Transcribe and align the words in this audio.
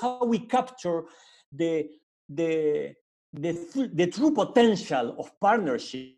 how 0.00 0.24
we 0.24 0.40
capture 0.40 1.04
the 1.52 1.88
the 2.28 2.94
the, 3.32 3.90
the 3.92 4.06
true 4.06 4.32
potential 4.32 5.14
of 5.18 5.30
partnership 5.40 6.16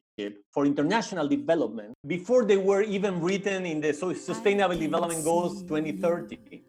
for 0.51 0.67
international 0.67 1.29
development 1.29 1.95
before 2.07 2.45
they 2.45 2.57
were 2.57 2.83
even 2.83 3.21
written 3.21 3.67
in 3.67 3.81
the 3.81 3.93
Sustainable 3.93 4.77
Development 4.77 5.25
Goals 5.25 5.63
2030. 5.63 6.63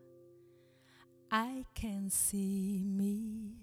I 1.32 1.64
can 1.76 2.10
see 2.10 2.84
me. 2.86 3.54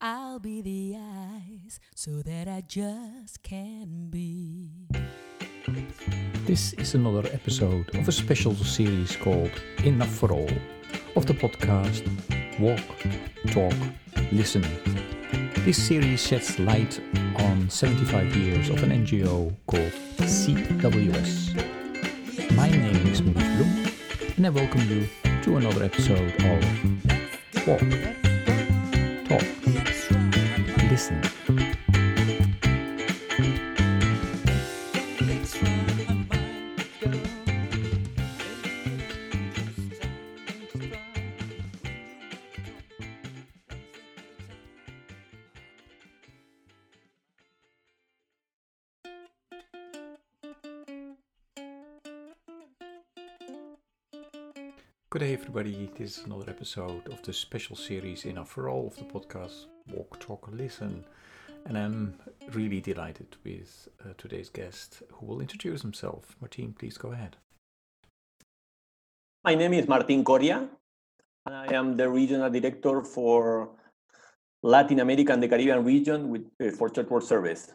I'll 0.00 0.40
be 0.40 0.62
the 0.62 0.96
eyes 0.98 1.78
so 1.94 2.22
that 2.22 2.48
I 2.48 2.62
just 2.66 3.42
can 3.42 4.08
be. 4.10 4.88
This 6.44 6.72
is 6.72 6.94
another 6.94 7.28
episode 7.32 7.94
of 7.94 8.08
a 8.08 8.12
special 8.12 8.54
series 8.54 9.14
called 9.14 9.52
Enough 9.84 10.08
for 10.08 10.32
All 10.32 10.50
of 11.16 11.26
the 11.26 11.34
podcast 11.34 12.06
Walk, 12.58 12.80
Talk, 13.52 13.74
Listen 14.32 14.64
this 15.64 15.80
series 15.80 16.26
sheds 16.26 16.58
light 16.58 17.00
on 17.36 17.70
75 17.70 18.34
years 18.34 18.68
of 18.68 18.82
an 18.82 18.90
NGO 18.90 19.54
called 19.68 19.92
CWS. 20.18 21.54
My 22.56 22.68
name 22.68 23.06
is 23.06 23.22
Maurice 23.22 23.44
Bloem, 23.44 24.36
and 24.36 24.46
I 24.46 24.50
welcome 24.50 24.80
you 24.90 25.08
to 25.42 25.56
another 25.58 25.84
episode 25.84 26.34
of 26.34 27.66
Walk, 27.68 27.80
Talk, 29.28 29.42
Listen. 30.90 31.41
Everybody. 55.54 55.90
This 55.98 56.16
is 56.16 56.24
another 56.24 56.48
episode 56.48 57.06
of 57.08 57.20
the 57.20 57.32
special 57.34 57.76
series 57.76 58.24
Enough 58.24 58.48
for 58.48 58.70
All 58.70 58.86
of 58.86 58.96
the 58.96 59.04
podcast 59.04 59.66
Walk, 59.92 60.18
Talk, 60.18 60.48
Listen. 60.50 61.04
And 61.66 61.76
I'm 61.76 62.14
really 62.52 62.80
delighted 62.80 63.36
with 63.44 63.86
uh, 64.00 64.14
today's 64.16 64.48
guest 64.48 65.02
who 65.12 65.26
will 65.26 65.42
introduce 65.42 65.82
himself. 65.82 66.36
Martin, 66.40 66.72
please 66.72 66.96
go 66.96 67.12
ahead. 67.12 67.36
My 69.44 69.54
name 69.54 69.74
is 69.74 69.86
Martin 69.86 70.24
Coria, 70.24 70.66
and 71.44 71.54
I 71.54 71.74
am 71.74 71.98
the 71.98 72.08
regional 72.08 72.48
director 72.48 73.02
for 73.02 73.72
Latin 74.62 75.00
America 75.00 75.34
and 75.34 75.42
the 75.42 75.48
Caribbean 75.48 75.84
region 75.84 76.30
with, 76.30 76.46
uh, 76.62 76.70
for 76.70 76.88
Church 76.88 77.10
World 77.10 77.24
Service. 77.24 77.70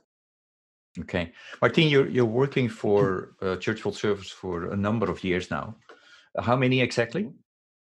Okay. 1.02 1.32
Martin, 1.62 1.90
you're, 1.90 2.10
you're 2.10 2.26
working 2.26 2.70
for 2.70 3.36
uh, 3.44 3.56
Church 3.58 3.86
World 3.86 3.98
Service 3.98 4.32
for 4.32 4.72
a 4.72 4.76
number 4.76 5.12
of 5.12 5.24
years 5.24 5.52
now. 5.52 5.76
How 6.40 6.56
many 6.56 6.82
exactly? 6.82 7.30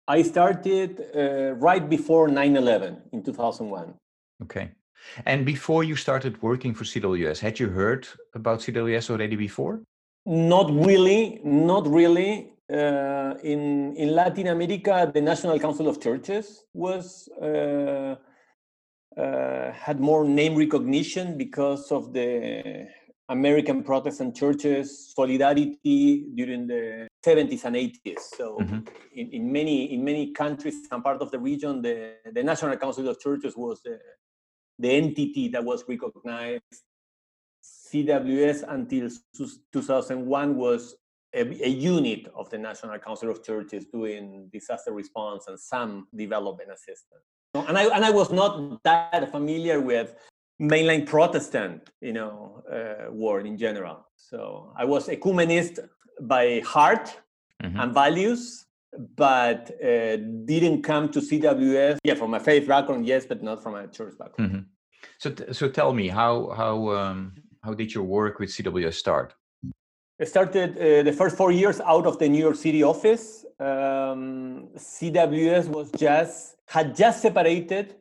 I 0.07 0.21
started 0.21 1.03
uh, 1.15 1.53
right 1.55 1.87
before 1.89 2.27
9 2.27 2.55
11 2.55 3.01
in 3.11 3.23
2001. 3.23 3.93
Okay. 4.43 4.71
And 5.25 5.45
before 5.45 5.83
you 5.83 5.95
started 5.95 6.41
working 6.41 6.73
for 6.73 6.83
CWS, 6.83 7.39
had 7.39 7.59
you 7.59 7.69
heard 7.69 8.07
about 8.33 8.59
CWS 8.59 9.09
already 9.09 9.35
before? 9.35 9.81
Not 10.25 10.71
really, 10.71 11.39
not 11.43 11.87
really. 11.87 12.53
Uh, 12.69 13.35
in 13.43 13.95
in 13.95 14.13
Latin 14.13 14.47
America, 14.47 15.09
the 15.13 15.21
National 15.21 15.57
Council 15.57 15.87
of 15.87 16.01
Churches 16.01 16.65
was 16.73 17.29
uh, 17.41 18.15
uh, 19.17 19.71
had 19.71 20.01
more 20.01 20.25
name 20.25 20.55
recognition 20.55 21.37
because 21.37 21.91
of 21.93 22.11
the 22.11 22.87
American 23.29 23.83
Protestant 23.83 24.35
churches 24.35 25.13
solidarity 25.13 26.25
during 26.33 26.67
the 26.67 27.07
70s 27.25 27.65
and 27.65 27.75
80s. 27.75 28.19
So 28.37 28.57
mm-hmm. 28.61 28.79
in, 29.13 29.29
in 29.31 29.51
many 29.51 29.93
in 29.93 30.03
many 30.03 30.31
countries 30.31 30.75
and 30.91 31.03
part 31.03 31.21
of 31.21 31.31
the 31.31 31.39
region, 31.39 31.81
the, 31.81 32.15
the 32.31 32.43
National 32.43 32.77
Council 32.77 33.07
of 33.09 33.19
Churches 33.19 33.55
was 33.57 33.81
the, 33.83 33.99
the 34.79 34.89
entity 34.89 35.49
that 35.49 35.63
was 35.63 35.83
recognized. 35.87 36.61
CWS 37.91 38.63
until 38.67 39.09
2001 39.73 40.55
was 40.55 40.95
a, 41.33 41.41
a, 41.65 41.69
unit 41.69 42.27
of 42.35 42.49
the 42.49 42.57
National 42.57 42.97
Council 42.97 43.29
of 43.29 43.43
Churches 43.43 43.85
doing 43.91 44.49
disaster 44.53 44.91
response 44.93 45.47
and 45.47 45.59
some 45.59 46.07
development 46.15 46.69
assistance. 46.71 47.23
And 47.53 47.77
I, 47.77 47.93
and 47.93 48.05
I 48.05 48.11
was 48.11 48.31
not 48.31 48.81
that 48.83 49.31
familiar 49.31 49.81
with 49.81 50.15
mainline 50.59 51.05
Protestant, 51.05 51.89
you 52.01 52.13
know, 52.13 52.63
uh, 52.71 53.11
world 53.11 53.45
in 53.45 53.57
general. 53.57 54.07
So 54.15 54.73
I 54.77 54.85
was 54.85 55.07
ecumenist 55.07 55.79
by 56.21 56.61
heart 56.65 57.15
mm-hmm. 57.63 57.79
and 57.79 57.93
values, 57.93 58.65
but 59.15 59.71
uh, 59.83 60.17
didn't 60.45 60.81
come 60.83 61.09
to 61.09 61.19
CWS. 61.19 61.99
Yeah, 62.03 62.15
from 62.15 62.33
a 62.33 62.39
faith 62.39 62.67
background, 62.67 63.05
yes, 63.05 63.25
but 63.25 63.43
not 63.43 63.61
from 63.61 63.75
a 63.75 63.87
church 63.87 64.17
background. 64.17 64.51
Mm-hmm. 64.51 64.61
So, 65.19 65.29
t- 65.31 65.53
so 65.53 65.69
tell 65.69 65.93
me, 65.93 66.07
how 66.07 66.49
how 66.55 66.89
um, 66.89 67.33
how 67.63 67.73
did 67.73 67.93
your 67.93 68.03
work 68.03 68.39
with 68.39 68.49
CWS 68.49 68.95
start? 68.95 69.33
I 70.19 70.23
started 70.23 70.77
uh, 70.77 71.03
the 71.03 71.13
first 71.13 71.37
four 71.37 71.51
years 71.51 71.79
out 71.81 72.07
of 72.07 72.17
the 72.17 72.27
New 72.27 72.39
York 72.39 72.55
City 72.55 72.81
office. 72.81 73.45
Um, 73.59 74.69
CWS 74.75 75.67
was 75.67 75.91
just 75.91 76.57
had 76.67 76.95
just 76.95 77.21
separated 77.21 77.95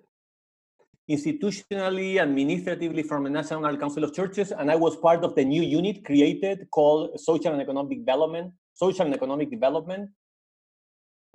institutionally, 1.08 2.18
administratively 2.20 3.02
from 3.02 3.24
the 3.24 3.30
National 3.30 3.76
Council 3.76 4.04
of 4.04 4.12
Churches, 4.12 4.52
and 4.52 4.70
I 4.70 4.76
was 4.76 4.96
part 4.96 5.24
of 5.24 5.34
the 5.34 5.44
new 5.44 5.62
unit 5.62 6.04
created 6.04 6.68
called 6.70 7.18
Social 7.20 7.52
and 7.52 7.62
Economic 7.62 7.98
Development. 7.98 8.52
Social 8.74 9.06
and 9.06 9.14
Economic 9.14 9.50
Development. 9.50 10.10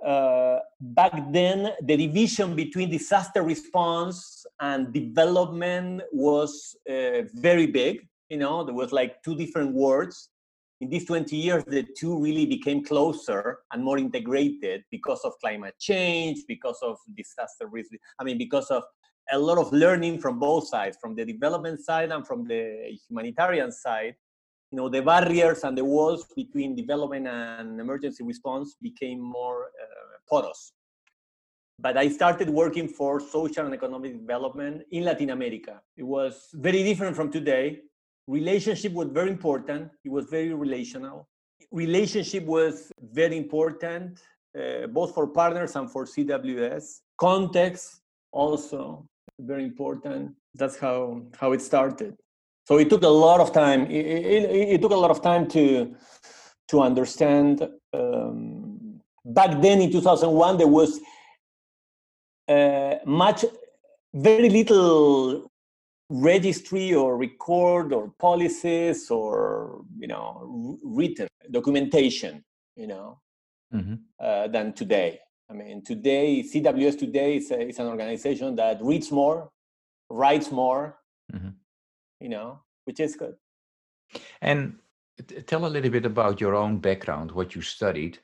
Uh, 0.04 0.58
back 0.80 1.12
then, 1.32 1.72
the 1.82 1.96
division 1.96 2.54
between 2.56 2.90
disaster 2.90 3.42
response 3.42 4.44
and 4.60 4.92
development 4.92 6.02
was 6.12 6.76
uh, 6.90 7.22
very 7.34 7.66
big. 7.66 8.06
You 8.28 8.38
know, 8.38 8.64
there 8.64 8.74
was 8.74 8.92
like 8.92 9.22
two 9.22 9.36
different 9.36 9.72
words. 9.74 10.30
In 10.80 10.88
these 10.88 11.04
20 11.04 11.36
years, 11.36 11.64
the 11.64 11.86
two 11.96 12.20
really 12.20 12.46
became 12.46 12.82
closer 12.82 13.58
and 13.72 13.84
more 13.84 13.98
integrated 13.98 14.82
because 14.90 15.20
of 15.24 15.34
climate 15.40 15.74
change, 15.78 16.40
because 16.48 16.78
of 16.82 16.96
disaster 17.16 17.68
risk. 17.68 17.90
I 18.18 18.24
mean, 18.24 18.38
because 18.38 18.68
of 18.70 18.82
a 19.32 19.38
lot 19.38 19.58
of 19.58 19.72
learning 19.72 20.18
from 20.20 20.38
both 20.38 20.68
sides, 20.68 20.96
from 21.00 21.14
the 21.14 21.24
development 21.24 21.80
side 21.80 22.12
and 22.12 22.26
from 22.26 22.46
the 22.46 22.96
humanitarian 23.08 23.72
side. 23.72 24.14
You 24.70 24.76
know, 24.76 24.88
the 24.88 25.02
barriers 25.02 25.64
and 25.64 25.76
the 25.76 25.84
walls 25.84 26.26
between 26.36 26.76
development 26.76 27.26
and 27.26 27.80
emergency 27.80 28.22
response 28.24 28.76
became 28.80 29.20
more 29.20 29.64
uh, 29.64 30.18
porous. 30.28 30.72
But 31.78 31.96
I 31.96 32.08
started 32.08 32.48
working 32.48 32.88
for 32.88 33.20
social 33.20 33.64
and 33.64 33.74
economic 33.74 34.18
development 34.18 34.82
in 34.92 35.04
Latin 35.04 35.30
America. 35.30 35.80
It 35.96 36.04
was 36.04 36.48
very 36.52 36.82
different 36.84 37.16
from 37.16 37.30
today. 37.30 37.80
Relationship 38.26 38.92
was 38.92 39.08
very 39.08 39.30
important. 39.30 39.90
It 40.04 40.10
was 40.10 40.26
very 40.26 40.52
relational. 40.52 41.28
Relationship 41.70 42.44
was 42.44 42.92
very 43.00 43.36
important, 43.36 44.20
uh, 44.56 44.86
both 44.88 45.14
for 45.14 45.26
partners 45.26 45.74
and 45.74 45.90
for 45.90 46.04
CWS. 46.04 47.00
Context 47.18 48.02
also 48.30 49.06
very 49.38 49.64
important. 49.64 50.34
That's 50.54 50.78
how 50.78 51.22
how 51.38 51.52
it 51.52 51.62
started. 51.62 52.16
So 52.64 52.78
it 52.78 52.88
took 52.88 53.02
a 53.02 53.08
lot 53.08 53.40
of 53.40 53.52
time. 53.52 53.90
It, 53.90 54.06
it, 54.06 54.42
it 54.74 54.82
took 54.82 54.92
a 54.92 54.96
lot 54.96 55.10
of 55.10 55.22
time 55.22 55.48
to 55.48 55.94
to 56.68 56.80
understand. 56.80 57.68
Um, 57.92 59.00
back 59.24 59.60
then 59.60 59.80
in 59.80 59.90
2001, 59.90 60.58
there 60.58 60.68
was 60.68 61.00
uh, 62.48 62.96
much, 63.04 63.44
very 64.14 64.48
little 64.48 65.50
registry 66.08 66.94
or 66.94 67.16
record 67.16 67.92
or 67.92 68.12
policies 68.18 69.10
or 69.10 69.82
you 69.98 70.06
know 70.06 70.78
written 70.84 71.28
documentation. 71.50 72.44
You 72.76 72.86
know, 72.86 73.20
mm-hmm. 73.74 73.94
uh, 74.20 74.48
than 74.48 74.72
today. 74.72 75.20
I 75.52 75.54
mean, 75.54 75.82
today, 75.82 76.42
CWS 76.42 76.98
today 76.98 77.36
is, 77.36 77.50
a, 77.50 77.60
is 77.68 77.78
an 77.78 77.86
organization 77.86 78.56
that 78.56 78.78
reads 78.82 79.10
more, 79.10 79.50
writes 80.08 80.50
more, 80.50 80.98
mm-hmm. 81.30 81.50
you 82.20 82.30
know, 82.30 82.60
which 82.86 83.00
is 83.00 83.16
good. 83.16 83.34
And 84.40 84.76
tell 85.46 85.66
a 85.66 85.68
little 85.68 85.90
bit 85.90 86.06
about 86.06 86.40
your 86.40 86.54
own 86.54 86.78
background, 86.78 87.32
what 87.32 87.54
you 87.54 87.60
studied, 87.60 88.18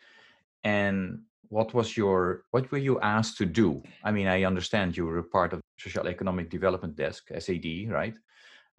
and 0.64 1.20
what 1.50 1.74
was 1.74 1.96
your 1.96 2.44
what 2.50 2.70
were 2.72 2.78
you 2.78 2.98
asked 3.00 3.36
to 3.38 3.46
do? 3.46 3.82
I 4.02 4.10
mean, 4.10 4.26
I 4.26 4.44
understand 4.44 4.96
you 4.96 5.04
were 5.04 5.18
a 5.18 5.24
part 5.24 5.52
of 5.52 5.60
Social 5.78 6.08
Economic 6.08 6.48
Development 6.48 6.96
Desk, 6.96 7.28
SAD, 7.38 7.90
right? 7.90 8.16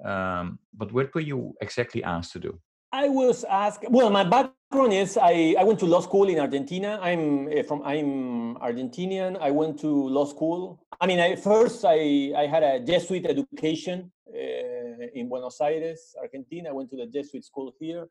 Um, 0.04 0.58
but 0.76 0.92
what 0.92 1.14
were 1.14 1.22
you 1.22 1.54
exactly 1.62 2.04
asked 2.04 2.34
to 2.34 2.40
do? 2.40 2.60
I 2.92 3.08
was 3.08 3.44
asked. 3.44 3.86
Well, 3.90 4.10
my 4.10 4.24
background 4.24 4.94
is 4.94 5.18
I, 5.18 5.56
I 5.60 5.64
went 5.64 5.80
to 5.80 5.86
law 5.86 6.02
school 6.02 6.28
in 6.28 6.40
Argentina. 6.40 7.00
I'm 7.02 7.48
eh, 7.50 7.62
from 7.62 7.84
I'm 7.84 8.56
Argentinian. 8.56 9.38
I 9.40 9.52
went 9.52 9.80
to 9.82 9.88
law 9.88 10.26
school. 10.26 10.84
I 11.00 11.06
mean, 11.06 11.20
I, 11.20 11.36
first 11.36 11.86
I 11.86 12.34
I 12.36 12.48
had 12.48 12.64
a 12.64 12.80
Jesuit 12.80 13.26
education 13.28 14.12
uh, 14.28 15.06
in 15.14 15.30
Buenos 15.30 15.62
Aires, 15.62 16.16
Argentina. 16.20 16.70
I 16.70 16.72
went 16.72 16.90
to 16.90 16.98
the 16.98 17.06
Jesuit 17.06 17.46
school 17.46 17.72
here. 17.80 18.08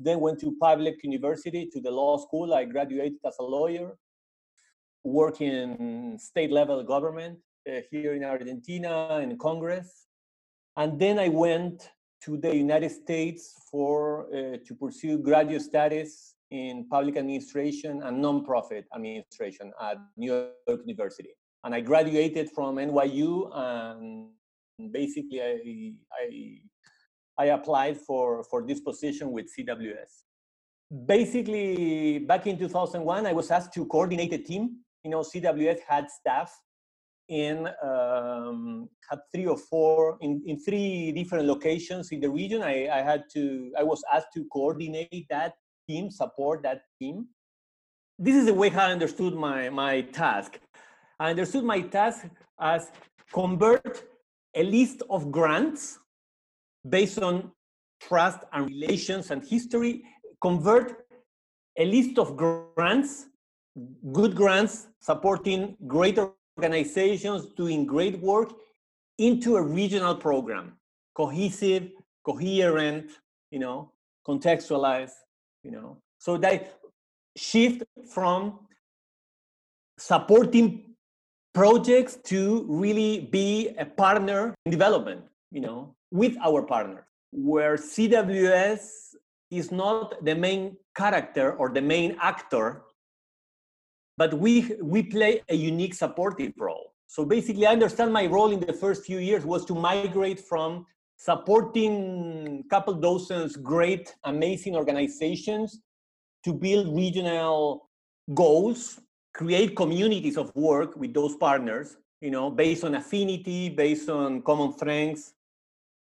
Then 0.00 0.20
went 0.20 0.40
to 0.40 0.56
public 0.60 1.02
university 1.04 1.70
to 1.72 1.80
the 1.80 1.90
law 1.90 2.18
school. 2.18 2.52
I 2.52 2.64
graduated 2.64 3.20
as 3.24 3.36
a 3.38 3.44
lawyer, 3.44 3.96
working 5.04 5.52
in 5.52 6.18
state 6.18 6.50
level 6.50 6.82
government 6.82 7.38
uh, 7.68 7.80
here 7.90 8.14
in 8.14 8.24
Argentina 8.24 9.20
in 9.22 9.38
Congress. 9.38 10.06
And 10.76 10.98
then 10.98 11.18
I 11.18 11.28
went 11.28 11.90
to 12.24 12.36
the 12.36 12.54
United 12.54 12.90
States 12.90 13.54
for 13.70 14.26
uh, 14.34 14.56
to 14.66 14.74
pursue 14.74 15.18
graduate 15.18 15.62
studies 15.62 16.34
in 16.50 16.86
public 16.88 17.16
administration 17.16 18.02
and 18.02 18.24
nonprofit 18.24 18.84
administration 18.94 19.72
at 19.80 19.96
New 20.16 20.32
York 20.32 20.80
University. 20.84 21.30
And 21.64 21.74
I 21.74 21.80
graduated 21.80 22.50
from 22.54 22.76
NYU 22.76 23.50
and 23.56 24.28
basically 24.92 25.42
I, 25.42 25.92
I, 26.20 26.58
I 27.38 27.44
applied 27.46 27.98
for, 27.98 28.44
for 28.44 28.66
this 28.66 28.80
position 28.80 29.32
with 29.32 29.46
CWS. 29.54 30.24
Basically, 31.06 32.18
back 32.20 32.46
in 32.46 32.56
2001, 32.56 33.26
I 33.26 33.32
was 33.32 33.50
asked 33.50 33.74
to 33.74 33.84
coordinate 33.86 34.32
a 34.32 34.38
team. 34.38 34.76
You 35.02 35.10
know, 35.10 35.20
CWS 35.20 35.80
had 35.88 36.08
staff 36.10 36.56
in 37.28 37.68
um, 37.82 38.88
had 39.10 39.18
three 39.34 39.46
or 39.46 39.56
four 39.56 40.18
in, 40.20 40.42
in 40.46 40.58
three 40.58 41.12
different 41.12 41.46
locations 41.46 42.12
in 42.12 42.20
the 42.20 42.30
region. 42.30 42.62
I, 42.62 42.88
I 42.88 43.02
had 43.02 43.24
to 43.34 43.72
I 43.78 43.82
was 43.82 44.02
asked 44.12 44.28
to 44.34 44.44
coordinate 44.52 45.26
that 45.30 45.54
team, 45.88 46.10
support 46.10 46.62
that 46.62 46.82
team. 47.00 47.26
This 48.18 48.36
is 48.36 48.46
the 48.46 48.54
way 48.54 48.70
I 48.70 48.92
understood 48.92 49.34
my 49.34 49.68
my 49.70 50.02
task. 50.02 50.58
I 51.18 51.30
understood 51.30 51.64
my 51.64 51.80
task 51.80 52.26
as 52.60 52.90
convert 53.32 54.04
a 54.54 54.62
list 54.62 55.02
of 55.10 55.30
grants 55.30 55.98
based 56.88 57.18
on 57.18 57.50
trust 58.00 58.40
and 58.52 58.66
relations 58.66 59.30
and 59.30 59.44
history, 59.44 60.02
convert 60.40 61.06
a 61.78 61.84
list 61.84 62.18
of 62.18 62.36
grants, 62.36 63.26
good 64.12 64.34
grants 64.34 64.88
supporting 65.00 65.76
greater 65.86 66.30
organizations 66.58 67.46
doing 67.56 67.86
great 67.86 68.18
work 68.20 68.52
into 69.18 69.56
a 69.56 69.62
regional 69.62 70.14
program, 70.14 70.72
cohesive, 71.14 71.90
coherent, 72.24 73.10
you 73.50 73.58
know, 73.58 73.92
contextualized, 74.26 75.16
you 75.62 75.70
know. 75.70 75.98
So 76.18 76.36
that 76.38 76.78
shift 77.36 77.82
from 78.12 78.60
supporting 79.98 80.94
projects 81.54 82.18
to 82.24 82.66
really 82.68 83.20
be 83.20 83.74
a 83.78 83.84
partner 83.84 84.54
in 84.64 84.72
development, 84.72 85.22
you 85.50 85.60
know, 85.60 85.94
with 86.10 86.36
our 86.44 86.62
partners, 86.62 87.04
where 87.32 87.76
CWS 87.76 89.14
is 89.50 89.70
not 89.70 90.24
the 90.24 90.34
main 90.34 90.76
character 90.96 91.52
or 91.52 91.70
the 91.70 91.80
main 91.80 92.16
actor 92.20 92.82
but 94.16 94.34
we 94.34 94.76
we 94.82 95.02
play 95.02 95.42
a 95.48 95.54
unique 95.54 95.94
supportive 95.94 96.52
role. 96.58 96.92
So 97.08 97.24
basically 97.24 97.66
i 97.66 97.72
understand 97.72 98.12
my 98.12 98.26
role 98.26 98.50
in 98.50 98.60
the 98.60 98.72
first 98.72 99.04
few 99.04 99.18
years 99.18 99.44
was 99.44 99.64
to 99.66 99.74
migrate 99.74 100.40
from 100.40 100.86
supporting 101.16 102.64
couple 102.68 102.94
dozens 102.94 103.56
great 103.56 104.14
amazing 104.24 104.74
organizations 104.76 105.80
to 106.44 106.52
build 106.52 106.94
regional 106.94 107.88
goals 108.34 109.00
create 109.32 109.74
communities 109.76 110.36
of 110.36 110.54
work 110.54 110.94
with 110.96 111.14
those 111.14 111.34
partners 111.36 111.96
you 112.20 112.30
know 112.30 112.50
based 112.50 112.84
on 112.84 112.96
affinity 112.96 113.70
based 113.70 114.08
on 114.10 114.42
common 114.42 114.72
strengths 114.72 115.32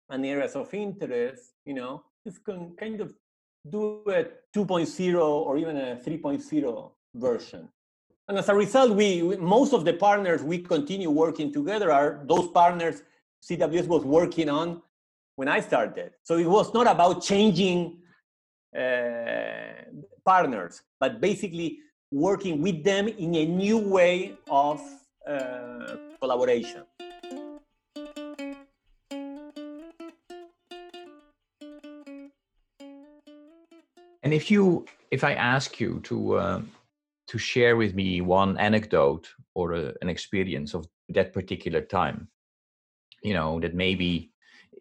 and 0.09 0.25
areas 0.25 0.55
of 0.55 0.73
interest 0.73 1.53
you 1.65 1.73
know. 1.73 2.03
It's 2.25 2.39
kind 2.39 2.99
of 2.99 3.13
do 3.69 4.03
a 4.07 4.25
2.0 4.53 5.21
or 5.21 5.57
even 5.57 5.77
a 5.77 5.95
3.0 5.95 6.91
version 7.15 7.69
and 8.27 8.37
as 8.37 8.49
a 8.49 8.55
result, 8.55 8.91
we, 8.91 9.21
we, 9.21 9.37
most 9.37 9.73
of 9.73 9.85
the 9.85 9.93
partners 9.93 10.43
we 10.43 10.57
continue 10.59 11.09
working 11.09 11.53
together 11.53 11.91
are 11.91 12.21
those 12.25 12.47
partners 12.49 13.03
CWS 13.41 13.87
was 13.87 14.03
working 14.03 14.49
on 14.49 14.81
when 15.37 15.47
I 15.47 15.61
started. 15.61 16.11
So 16.23 16.37
it 16.37 16.47
was 16.47 16.73
not 16.73 16.87
about 16.87 17.23
changing 17.23 17.99
uh, 18.77 18.81
partners, 20.25 20.81
but 20.99 21.21
basically 21.21 21.79
working 22.11 22.61
with 22.61 22.83
them 22.83 23.07
in 23.07 23.35
a 23.35 23.45
new 23.45 23.77
way 23.77 24.35
of 24.49 24.81
uh, 25.25 25.95
collaboration. 26.19 26.83
And 34.23 34.33
if 34.33 34.51
you, 34.51 34.85
if 35.11 35.23
I 35.23 35.33
ask 35.33 35.79
you 35.79 36.01
to 36.03 36.35
uh, 36.35 36.61
to 37.27 37.37
share 37.37 37.75
with 37.75 37.93
me 37.93 38.21
one 38.21 38.57
anecdote 38.57 39.27
or 39.53 39.73
a, 39.73 39.93
an 40.01 40.09
experience 40.09 40.73
of 40.73 40.87
that 41.09 41.33
particular 41.33 41.81
time 41.81 42.27
you 43.23 43.33
know 43.33 43.59
that 43.59 43.73
maybe 43.73 44.31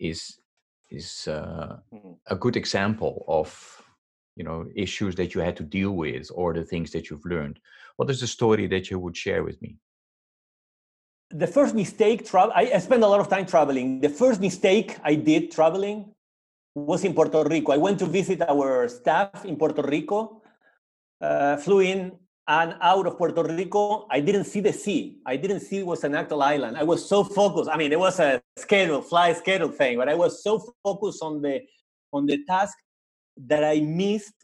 is 0.01 0.39
is 0.91 1.27
uh, 1.29 1.79
mm-hmm. 1.93 2.13
a 2.29 2.37
good 2.37 2.57
example 2.57 3.25
of 3.29 3.49
you 4.37 4.45
know 4.45 4.67
issues 4.75 5.15
that 5.17 5.35
you 5.35 5.41
had 5.41 5.57
to 5.57 5.63
deal 5.63 5.93
with 5.93 6.31
or 6.35 6.55
the 6.55 6.65
things 6.65 6.91
that 6.93 7.11
you've 7.11 7.25
learned. 7.25 7.59
What 7.97 8.11
is 8.11 8.21
the 8.21 8.27
story 8.27 8.67
that 8.69 8.91
you 8.91 8.99
would 8.99 9.17
share 9.17 9.43
with 9.43 9.61
me? 9.63 9.79
The 11.31 11.47
first 11.47 11.75
mistake 11.75 12.27
travel 12.27 12.53
I, 12.55 12.71
I 12.75 12.79
spent 12.79 13.03
a 13.03 13.07
lot 13.07 13.21
of 13.21 13.29
time 13.29 13.47
traveling. 13.47 14.01
The 14.01 14.15
first 14.23 14.41
mistake 14.41 14.97
i 15.03 15.15
did 15.15 15.51
traveling 15.51 16.13
was 16.75 17.05
in 17.05 17.15
puerto 17.15 17.43
rico. 17.43 17.73
I 17.73 17.79
went 17.79 17.99
to 18.01 18.07
visit 18.07 18.43
our 18.43 18.89
staff 18.89 19.45
in 19.45 19.57
puerto 19.57 19.83
rico 19.83 20.43
uh, 21.21 21.57
flew 21.57 21.81
in 21.81 22.13
and 22.49 22.77
out 22.81 23.07
of 23.07 23.19
Puerto 23.19 23.43
Rico, 23.43 24.07
I 24.11 24.21
didn't 24.21 24.45
see 24.45 24.61
the 24.61 24.73
sea. 24.73 25.19
I 25.27 25.37
didn't 25.37 25.61
see 25.61 25.79
it 25.79 25.87
was 25.87 26.05
an 26.05 26.15
actual 26.15 26.43
island. 26.43 26.77
I 26.77 26.85
was 26.85 27.09
so 27.09 27.25
focused. 27.25 27.69
I 27.69 27.77
mean, 27.77 27.93
it 27.93 27.99
was 27.99 28.21
a 28.21 28.41
schedule, 28.57 29.03
fly 29.03 29.33
schedule 29.33 29.69
thing, 29.69 29.99
but 29.99 30.09
I 30.09 30.15
was 30.15 30.45
so 30.45 30.63
focused 30.85 31.23
on 31.23 31.43
the 31.43 31.63
on 32.13 32.27
the 32.27 32.45
task 32.47 32.77
that 33.49 33.65
I 33.65 33.81
missed. 33.81 34.35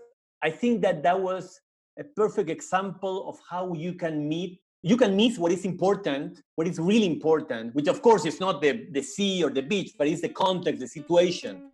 I 0.42 0.50
think 0.50 0.82
that 0.82 1.02
that 1.04 1.20
was 1.20 1.60
a 1.98 2.04
perfect 2.04 2.50
example 2.50 3.28
of 3.28 3.38
how 3.48 3.72
you 3.74 3.94
can 3.94 4.28
meet. 4.28 4.60
You 4.82 4.96
can 4.96 5.16
miss 5.16 5.38
what 5.38 5.52
is 5.52 5.64
important, 5.64 6.42
what 6.56 6.66
is 6.66 6.80
really 6.80 7.06
important, 7.06 7.72
which 7.74 7.86
of 7.86 8.02
course 8.02 8.24
is 8.24 8.40
not 8.40 8.60
the, 8.60 8.88
the 8.90 9.02
sea 9.02 9.44
or 9.44 9.50
the 9.50 9.62
beach, 9.62 9.92
but 9.96 10.08
it's 10.08 10.22
the 10.22 10.28
context, 10.28 10.80
the 10.80 10.88
situation. 10.88 11.70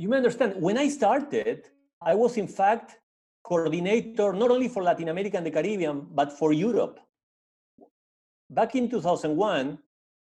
You 0.00 0.08
may 0.08 0.16
understand, 0.16 0.54
when 0.56 0.78
I 0.78 0.88
started, 0.88 1.68
I 2.00 2.14
was 2.14 2.38
in 2.38 2.48
fact 2.48 2.98
coordinator 3.42 4.32
not 4.32 4.50
only 4.50 4.68
for 4.68 4.82
Latin 4.82 5.08
America 5.08 5.36
and 5.36 5.44
the 5.44 5.50
Caribbean, 5.50 6.06
but 6.10 6.32
for 6.32 6.54
Europe. 6.54 6.98
Back 8.48 8.74
in 8.76 8.88
2001, 8.88 9.78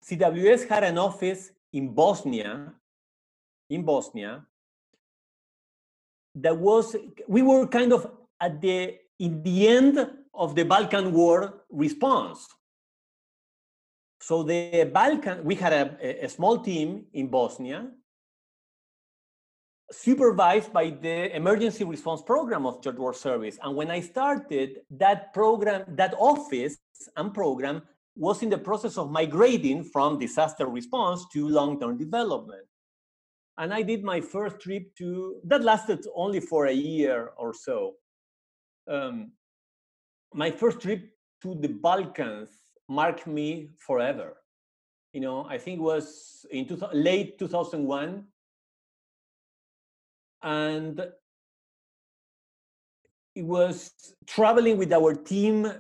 CWS 0.05 0.69
had 0.69 0.85
an 0.85 0.99
office 0.99 1.51
in 1.73 1.95
Bosnia, 1.95 2.75
in 3.71 3.83
Bosnia, 3.83 4.45
that 6.35 6.57
was, 6.59 6.95
we 7.27 7.41
were 7.41 7.67
kind 7.67 7.95
of 7.95 8.11
at 8.41 8.61
the, 8.61 8.99
in 9.19 9.43
the 9.43 9.67
end 9.67 10.11
of 10.35 10.55
the 10.55 10.65
Balkan 10.65 11.11
War 11.11 11.63
response. 11.71 12.47
So 14.21 14.43
the 14.43 14.91
Balkan, 14.93 15.43
we 15.43 15.55
had 15.55 15.73
a, 15.73 16.25
a 16.27 16.29
small 16.29 16.59
team 16.59 17.07
in 17.15 17.29
Bosnia 17.29 17.89
supervised 19.91 20.73
by 20.73 20.91
the 20.91 21.35
emergency 21.35 21.85
response 21.85 22.23
program 22.23 22.67
of 22.67 22.83
Church 22.83 22.97
World 22.97 23.17
Service. 23.17 23.59
And 23.63 23.77
when 23.77 23.91
I 23.91 24.01
started, 24.01 24.81
that 24.91 25.33
program, 25.33 25.85
that 25.97 26.15
office 26.19 26.79
and 27.17 27.33
program 27.35 27.83
was 28.17 28.43
in 28.43 28.51
the 28.51 28.59
process 28.59 28.97
of 28.97 29.11
migrating 29.11 29.85
from 29.85 30.19
disaster 30.19 30.67
response 30.67 31.27
to 31.33 31.49
long-term 31.49 31.99
development. 31.99 32.67
And 33.59 33.73
I 33.73 33.83
did 33.83 34.03
my 34.03 34.21
first 34.21 34.61
trip 34.61 34.95
to, 34.97 35.41
that 35.45 35.63
lasted 35.63 36.05
only 36.15 36.41
for 36.41 36.67
a 36.67 36.73
year 36.73 37.31
or 37.37 37.55
so. 37.55 37.95
Um, 38.89 39.33
my 40.33 40.51
first 40.51 40.81
trip 40.81 41.11
to 41.43 41.55
the 41.55 41.69
Balkans 41.69 42.51
marked 42.89 43.27
me 43.27 43.71
forever. 43.79 44.37
You 45.13 45.21
know, 45.21 45.47
I 45.49 45.59
think 45.59 45.79
it 45.79 45.83
was 45.83 46.45
in 46.51 46.67
two, 46.67 46.81
late 46.93 47.39
2001 47.39 48.25
and 50.45 51.01
it 53.35 53.45
was 53.45 53.93
traveling 54.27 54.79
with 54.79 54.93
our 54.93 55.15
team 55.15 55.73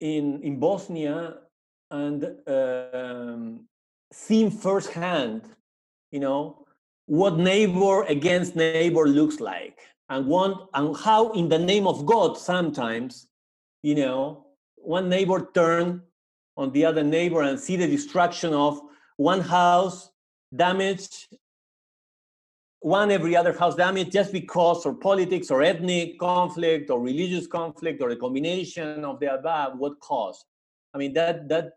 in 0.00 0.42
in 0.42 0.58
Bosnia, 0.58 1.38
and 1.90 2.24
um, 2.46 3.68
seen 4.12 4.50
firsthand, 4.50 5.42
you 6.10 6.18
know, 6.18 6.66
what 7.06 7.38
neighbor 7.38 8.02
against 8.02 8.54
neighbor 8.56 9.06
looks 9.06 9.40
like 9.40 9.78
and 10.10 10.26
one 10.26 10.54
and 10.74 10.94
how 10.96 11.32
in 11.32 11.48
the 11.48 11.58
name 11.58 11.86
of 11.86 12.04
god 12.04 12.36
sometimes 12.36 13.28
you 13.82 13.94
know 13.94 14.46
one 14.76 15.08
neighbor 15.08 15.50
turn 15.54 16.02
on 16.58 16.70
the 16.72 16.84
other 16.84 17.02
neighbor 17.02 17.40
and 17.42 17.58
see 17.58 17.76
the 17.76 17.86
destruction 17.86 18.52
of 18.52 18.78
one 19.16 19.40
house 19.40 20.10
damaged 20.54 21.28
one 22.80 23.10
every 23.10 23.34
other 23.36 23.52
house. 23.52 23.74
Damage 23.74 24.10
just 24.10 24.32
because 24.32 24.86
or 24.86 24.94
politics 24.94 25.50
or 25.50 25.62
ethnic 25.62 26.18
conflict 26.18 26.90
or 26.90 27.00
religious 27.00 27.46
conflict 27.46 28.00
or 28.02 28.10
a 28.10 28.16
combination 28.16 29.04
of 29.04 29.20
the 29.20 29.34
above 29.34 29.78
what 29.78 29.98
caused? 30.00 30.44
I 30.94 30.98
mean 30.98 31.12
that 31.14 31.48
that 31.48 31.72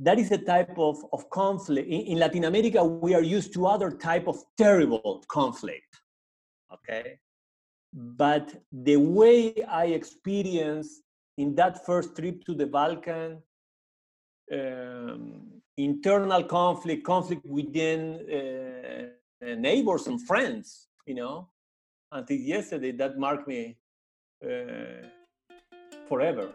that 0.00 0.18
is 0.18 0.32
a 0.32 0.38
type 0.38 0.76
of, 0.78 0.96
of 1.12 1.30
conflict. 1.30 1.86
In, 1.88 2.00
in 2.00 2.18
latin 2.18 2.44
america 2.44 2.84
we 2.84 3.14
are 3.14 3.22
used 3.22 3.54
to 3.54 3.66
other 3.66 3.92
type 3.92 4.26
of 4.26 4.36
terrible 4.58 5.24
conflict 5.28 5.94
okay? 6.74 7.18
But 7.92 8.54
the 8.72 8.96
way 8.96 9.54
I 9.68 9.86
experienced 9.86 11.02
in 11.38 11.54
that 11.56 11.84
first 11.84 12.16
trip 12.16 12.44
to 12.46 12.54
the 12.54 12.66
Balkan, 12.66 13.42
um, 14.52 15.62
internal 15.76 16.44
conflict, 16.44 17.04
conflict 17.04 17.44
within 17.46 18.00
uh, 18.30 19.06
neighbors 19.54 20.06
and 20.06 20.20
friends, 20.20 20.88
you 21.06 21.14
know, 21.14 21.48
until 22.12 22.36
yesterday, 22.36 22.92
that 22.92 23.18
marked 23.18 23.46
me 23.46 23.76
uh, 24.44 25.06
forever. 26.08 26.52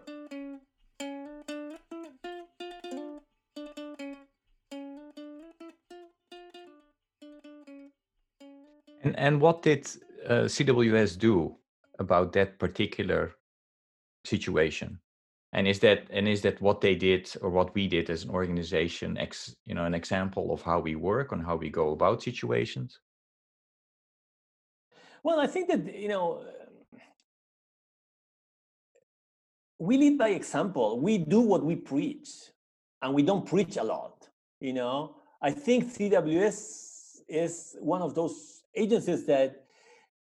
And 9.01 9.17
and 9.17 9.41
what 9.41 9.61
did 9.61 9.87
uh, 10.27 10.45
CWS 10.45 11.17
do 11.17 11.55
about 11.99 12.33
that 12.33 12.59
particular 12.59 13.35
situation? 14.25 14.99
And 15.53 15.67
is 15.67 15.79
that 15.79 16.07
and 16.11 16.27
is 16.27 16.41
that 16.41 16.61
what 16.61 16.79
they 16.81 16.95
did 16.95 17.31
or 17.41 17.49
what 17.49 17.73
we 17.73 17.87
did 17.87 18.09
as 18.09 18.23
an 18.23 18.29
organization? 18.29 19.17
Ex, 19.17 19.55
you 19.65 19.73
know, 19.73 19.85
an 19.85 19.95
example 19.95 20.53
of 20.53 20.61
how 20.61 20.79
we 20.79 20.95
work 20.95 21.31
and 21.31 21.43
how 21.43 21.55
we 21.55 21.69
go 21.69 21.91
about 21.91 22.21
situations. 22.21 22.99
Well, 25.23 25.39
I 25.39 25.47
think 25.47 25.69
that 25.69 25.95
you 25.95 26.07
know 26.07 26.43
we 29.79 29.97
lead 29.97 30.17
by 30.17 30.29
example. 30.29 30.99
We 30.99 31.17
do 31.17 31.39
what 31.39 31.65
we 31.65 31.75
preach, 31.75 32.29
and 33.01 33.15
we 33.15 33.23
don't 33.23 33.45
preach 33.45 33.77
a 33.77 33.83
lot. 33.83 34.27
You 34.59 34.73
know, 34.73 35.15
I 35.41 35.51
think 35.51 35.91
CWS 35.91 37.21
is 37.27 37.75
one 37.79 38.01
of 38.01 38.13
those 38.13 38.61
agencies 38.75 39.25
that 39.25 39.63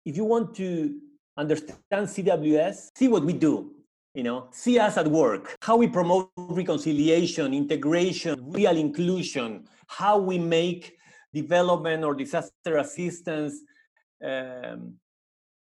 if 0.05 0.15
you 0.15 0.23
want 0.23 0.55
to 0.55 0.95
understand 1.35 1.79
CWS, 1.91 2.89
see 2.95 3.07
what 3.07 3.25
we 3.25 3.33
do. 3.33 3.76
You 4.17 4.23
know, 4.23 4.47
see 4.49 4.79
us 4.79 4.97
at 4.97 5.07
work, 5.07 5.55
how 5.61 5.77
we 5.77 5.87
promote 5.87 6.31
reconciliation, 6.35 7.53
integration, 7.53 8.51
real 8.51 8.75
inclusion, 8.75 9.67
how 9.85 10.17
we 10.17 10.39
make 10.39 10.97
development 11.35 12.03
or 12.03 12.15
disaster 12.15 12.77
assistance 12.77 13.61
um, 14.25 14.95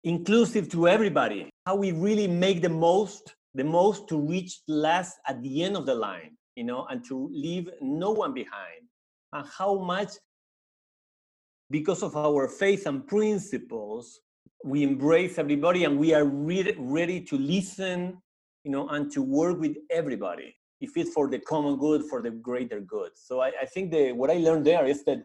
inclusive 0.02 0.70
to 0.70 0.88
everybody, 0.88 1.50
how 1.66 1.76
we 1.76 1.92
really 1.92 2.26
make 2.26 2.62
the 2.62 2.70
most, 2.70 3.34
the 3.52 3.64
most 3.64 4.08
to 4.08 4.18
reach 4.18 4.60
last 4.66 5.18
at 5.26 5.42
the 5.42 5.62
end 5.62 5.76
of 5.76 5.84
the 5.84 5.94
line, 5.94 6.34
you 6.56 6.64
know, 6.64 6.86
and 6.86 7.04
to 7.04 7.28
leave 7.30 7.68
no 7.82 8.12
one 8.12 8.32
behind, 8.32 8.80
and 9.34 9.46
how 9.58 9.78
much 9.78 10.12
because 11.68 12.02
of 12.02 12.16
our 12.16 12.48
faith 12.48 12.86
and 12.86 13.06
principles 13.06 14.20
we 14.64 14.84
embrace 14.84 15.36
everybody 15.36 15.84
and 15.84 15.98
we 15.98 16.14
are 16.14 16.24
re- 16.24 16.74
ready 16.78 17.20
to 17.20 17.36
listen 17.36 18.16
you 18.64 18.70
know 18.70 18.88
and 18.88 19.10
to 19.12 19.22
work 19.22 19.58
with 19.58 19.76
everybody. 19.90 20.54
If 20.80 20.96
it's 20.96 21.12
for 21.12 21.28
the 21.28 21.40
common 21.40 21.76
good 21.76 22.04
for 22.04 22.22
the 22.22 22.30
greater 22.30 22.80
good. 22.80 23.10
So 23.14 23.40
i, 23.40 23.52
I 23.62 23.66
think 23.66 23.90
the 23.90 24.12
what 24.12 24.30
i 24.30 24.34
learned 24.34 24.66
there 24.66 24.86
is 24.86 25.04
that 25.04 25.24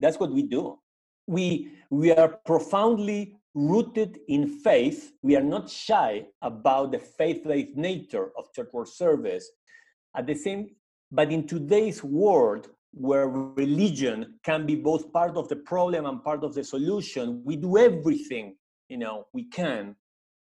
that's 0.00 0.18
what 0.18 0.32
we 0.32 0.42
do. 0.42 0.78
We 1.26 1.72
we 1.90 2.12
are 2.12 2.28
profoundly 2.46 3.36
rooted 3.54 4.18
in 4.28 4.46
faith. 4.60 5.12
We 5.22 5.36
are 5.36 5.42
not 5.42 5.68
shy 5.68 6.26
about 6.42 6.92
the 6.92 6.98
faith-based 6.98 7.76
nature 7.76 8.30
of 8.36 8.52
church 8.54 8.68
world 8.72 8.88
service. 8.88 9.50
At 10.16 10.26
the 10.26 10.34
same 10.34 10.70
but 11.10 11.32
in 11.32 11.46
today's 11.46 12.04
world 12.04 12.68
where 12.92 13.28
religion 13.28 14.38
can 14.44 14.66
be 14.66 14.74
both 14.74 15.12
part 15.12 15.36
of 15.36 15.48
the 15.48 15.56
problem 15.56 16.06
and 16.06 16.22
part 16.22 16.44
of 16.44 16.54
the 16.54 16.64
solution 16.64 17.42
we 17.44 17.56
do 17.56 17.76
everything 17.78 18.56
you 18.88 18.96
know 18.98 19.26
we 19.32 19.44
can 19.44 19.94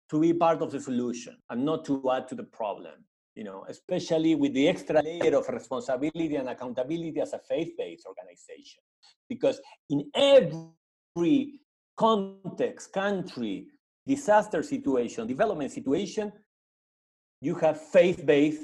to 0.09 0.19
be 0.19 0.33
part 0.33 0.61
of 0.61 0.71
the 0.71 0.79
solution 0.79 1.35
and 1.49 1.63
not 1.63 1.85
to 1.85 2.01
add 2.11 2.27
to 2.27 2.35
the 2.35 2.43
problem 2.43 3.05
you 3.35 3.43
know 3.43 3.65
especially 3.69 4.35
with 4.35 4.53
the 4.53 4.67
extra 4.67 5.01
layer 5.01 5.35
of 5.37 5.47
responsibility 5.47 6.35
and 6.35 6.49
accountability 6.49 7.19
as 7.21 7.33
a 7.33 7.39
faith-based 7.39 8.05
organization. 8.05 8.81
Because 9.29 9.61
in 9.89 9.99
every 10.15 11.59
context 11.97 12.91
country 12.91 13.67
disaster 14.07 14.61
situation 14.63 15.27
development 15.27 15.71
situation 15.71 16.31
you 17.41 17.55
have 17.55 17.79
faith-based 17.79 18.63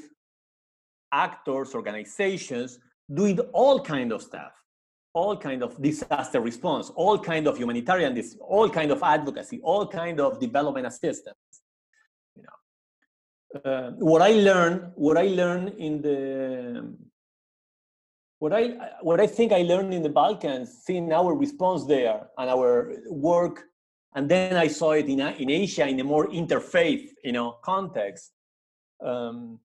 actors 1.11 1.75
organizations 1.75 2.79
doing 3.13 3.39
all 3.53 3.79
kind 3.79 4.11
of 4.11 4.21
stuff 4.21 4.53
all 5.15 5.37
kind 5.37 5.63
of 5.63 5.81
disaster 5.81 6.41
response, 6.41 6.91
all 6.95 7.17
kind 7.17 7.47
of 7.47 7.57
humanitarian, 7.57 8.21
all 8.41 8.69
kind 8.69 8.91
of 8.91 9.01
advocacy, 9.01 9.61
all 9.63 9.87
kind 9.87 10.19
of 10.19 10.39
development 10.39 10.85
assistance. 10.85 11.37
You 12.35 12.43
know, 12.43 13.61
uh, 13.61 13.91
what 13.91 14.21
I 14.21 14.31
learned, 14.33 14.91
what 14.95 15.17
I 15.17 15.27
learned 15.27 15.69
in 15.79 16.01
the, 16.01 16.93
what 18.39 18.51
I 18.51 18.63
what 19.01 19.21
I 19.21 19.27
think 19.27 19.53
I 19.53 19.61
learned 19.61 19.93
in 19.93 20.03
the 20.03 20.09
Balkans, 20.09 20.83
seeing 20.85 21.11
our 21.13 21.33
response 21.33 21.85
there 21.85 22.27
and 22.37 22.49
our 22.49 22.93
work, 23.09 23.63
and 24.15 24.27
then 24.29 24.57
I 24.57 24.67
saw 24.67 24.91
it 24.91 25.07
in 25.07 25.21
in 25.21 25.49
Asia 25.49 25.87
in 25.87 25.97
a 26.01 26.03
more 26.03 26.27
interfaith, 26.27 27.07
you 27.23 27.31
know, 27.31 27.57
context. 27.63 28.33
Um, 29.01 29.59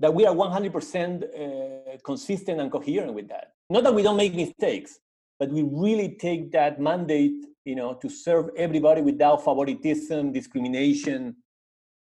that 0.00 0.12
we 0.12 0.26
are 0.26 0.34
100% 0.34 1.22
uh, 1.22 1.98
consistent 2.04 2.60
and 2.60 2.70
coherent 2.70 3.14
with 3.14 3.28
that. 3.28 3.52
Not 3.70 3.84
that 3.84 3.94
we 3.94 4.02
don't 4.02 4.16
make 4.16 4.34
mistakes 4.34 4.98
but 5.38 5.50
we 5.50 5.62
really 5.62 6.16
take 6.16 6.52
that 6.52 6.80
mandate 6.80 7.44
you 7.64 7.74
know 7.74 7.94
to 7.94 8.08
serve 8.08 8.50
everybody 8.56 9.00
without 9.00 9.44
favoritism 9.44 10.32
discrimination 10.32 11.36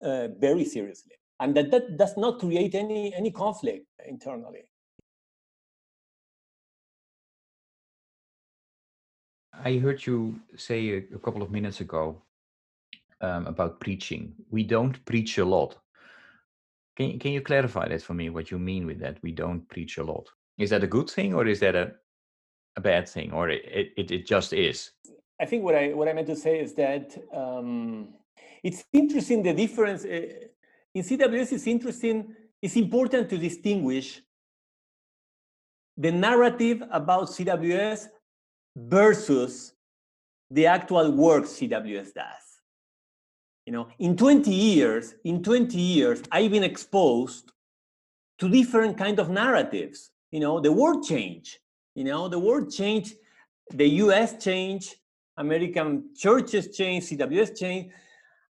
uh, 0.03 0.27
very 0.39 0.65
seriously. 0.65 1.13
And 1.39 1.55
that 1.55 1.71
that 1.71 1.97
does 1.97 2.17
not 2.17 2.39
create 2.39 2.75
any 2.75 3.13
any 3.13 3.31
conflict 3.31 3.85
internally. 4.05 4.63
I 9.53 9.77
heard 9.77 10.05
you 10.05 10.39
say 10.55 10.79
a, 10.97 11.17
couple 11.17 11.41
of 11.41 11.49
minutes 11.49 11.81
ago 11.81 12.21
um, 13.21 13.47
about 13.47 13.79
preaching. 13.79 14.35
We 14.51 14.63
don't 14.63 15.03
preach 15.05 15.39
a 15.39 15.45
lot 15.45 15.77
can, 16.97 17.19
can 17.19 17.31
you 17.31 17.41
clarify 17.41 17.87
that 17.87 18.01
for 18.01 18.15
me 18.15 18.29
what 18.29 18.51
you 18.51 18.59
mean 18.59 18.85
with 18.85 18.99
that 18.99 19.17
we 19.21 19.31
don't 19.31 19.67
preach 19.69 19.97
a 19.97 20.03
lot 20.03 20.27
is 20.57 20.71
that 20.71 20.83
a 20.83 20.87
good 20.87 21.09
thing 21.09 21.33
or 21.33 21.45
is 21.47 21.59
that 21.59 21.75
a, 21.75 21.91
a 22.75 22.81
bad 22.81 23.07
thing 23.07 23.31
or 23.31 23.49
it, 23.49 23.93
it, 23.95 24.11
it 24.11 24.25
just 24.25 24.53
is? 24.53 24.91
I 25.39 25.45
think 25.45 25.63
what 25.63 25.75
I 25.75 25.93
what 25.93 26.07
I 26.07 26.13
meant 26.13 26.27
to 26.27 26.35
say 26.35 26.59
is 26.59 26.73
that 26.73 27.15
um, 27.31 28.09
it's 28.63 28.83
interesting 28.91 29.43
the 29.43 29.53
difference 29.53 30.03
uh, 30.03 30.47
in 30.95 31.03
CWS 31.03 31.53
is 31.53 31.67
interesting. 31.67 32.33
It's 32.59 32.75
important 32.75 33.29
to 33.29 33.37
distinguish 33.37 34.21
the 35.95 36.11
narrative 36.11 36.81
about 36.91 37.27
CWS 37.27 38.07
versus 38.75 39.73
the 40.49 40.65
actual 40.65 41.11
work 41.11 41.43
CWS 41.43 42.13
does. 42.13 42.46
You 43.67 43.73
know, 43.73 43.89
in 43.99 44.17
20 44.17 44.49
years, 44.49 45.13
in 45.25 45.43
20 45.43 45.77
years, 45.77 46.23
I've 46.31 46.51
been 46.51 46.63
exposed 46.63 47.51
to 48.39 48.49
different 48.49 48.97
kind 48.97 49.19
of 49.19 49.29
narratives. 49.29 50.09
You 50.31 50.39
know 50.39 50.59
the 50.59 50.71
world 50.71 51.05
change. 51.05 51.59
You 51.93 52.05
know 52.05 52.27
the 52.27 52.39
world 52.39 52.71
change 52.71 53.13
the 53.71 53.85
us 53.85 54.41
change 54.43 54.95
american 55.37 56.09
churches 56.15 56.75
change 56.75 57.05
cws 57.05 57.57
change 57.57 57.91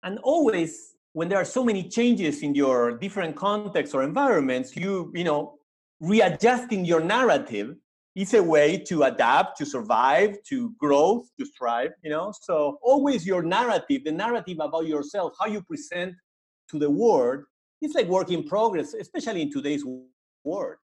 and 0.03 0.19
always 0.19 0.95
when 1.13 1.29
there 1.29 1.37
are 1.37 1.45
so 1.45 1.63
many 1.63 1.87
changes 1.87 2.41
in 2.41 2.55
your 2.55 2.97
different 2.97 3.35
contexts 3.35 3.93
or 3.93 4.03
environments 4.03 4.75
you 4.75 5.11
you 5.13 5.23
know 5.23 5.59
readjusting 5.99 6.83
your 6.83 6.99
narrative 6.99 7.75
is 8.15 8.33
a 8.33 8.43
way 8.43 8.77
to 8.77 9.03
adapt 9.03 9.57
to 9.57 9.65
survive 9.65 10.37
to 10.43 10.71
grow 10.79 11.25
to 11.39 11.45
strive 11.45 11.91
you 12.03 12.09
know 12.09 12.31
so 12.41 12.77
always 12.81 13.25
your 13.25 13.41
narrative 13.41 14.03
the 14.03 14.11
narrative 14.11 14.57
about 14.59 14.85
yourself 14.85 15.33
how 15.39 15.47
you 15.47 15.61
present 15.61 16.13
to 16.69 16.77
the 16.77 16.89
world 16.89 17.43
it's 17.81 17.95
like 17.95 18.07
work 18.07 18.29
in 18.31 18.43
progress 18.43 18.93
especially 18.93 19.41
in 19.41 19.51
today's 19.51 19.83
world 20.43 20.77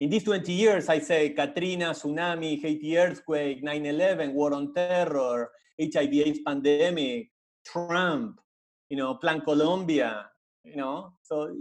in 0.00 0.10
these 0.10 0.22
20 0.22 0.52
years, 0.52 0.88
I 0.88 1.00
say 1.00 1.30
Katrina, 1.30 1.90
tsunami, 1.90 2.60
Haiti 2.62 2.96
earthquake, 2.96 3.64
9/11, 3.64 4.32
war 4.32 4.54
on 4.54 4.72
terror, 4.72 5.50
HIV/AIDS 5.80 6.40
pandemic, 6.46 7.30
Trump, 7.64 8.40
you 8.88 8.96
know, 8.96 9.14
Plan 9.16 9.40
Colombia, 9.40 10.30
you 10.62 10.76
know. 10.76 11.14
So 11.22 11.52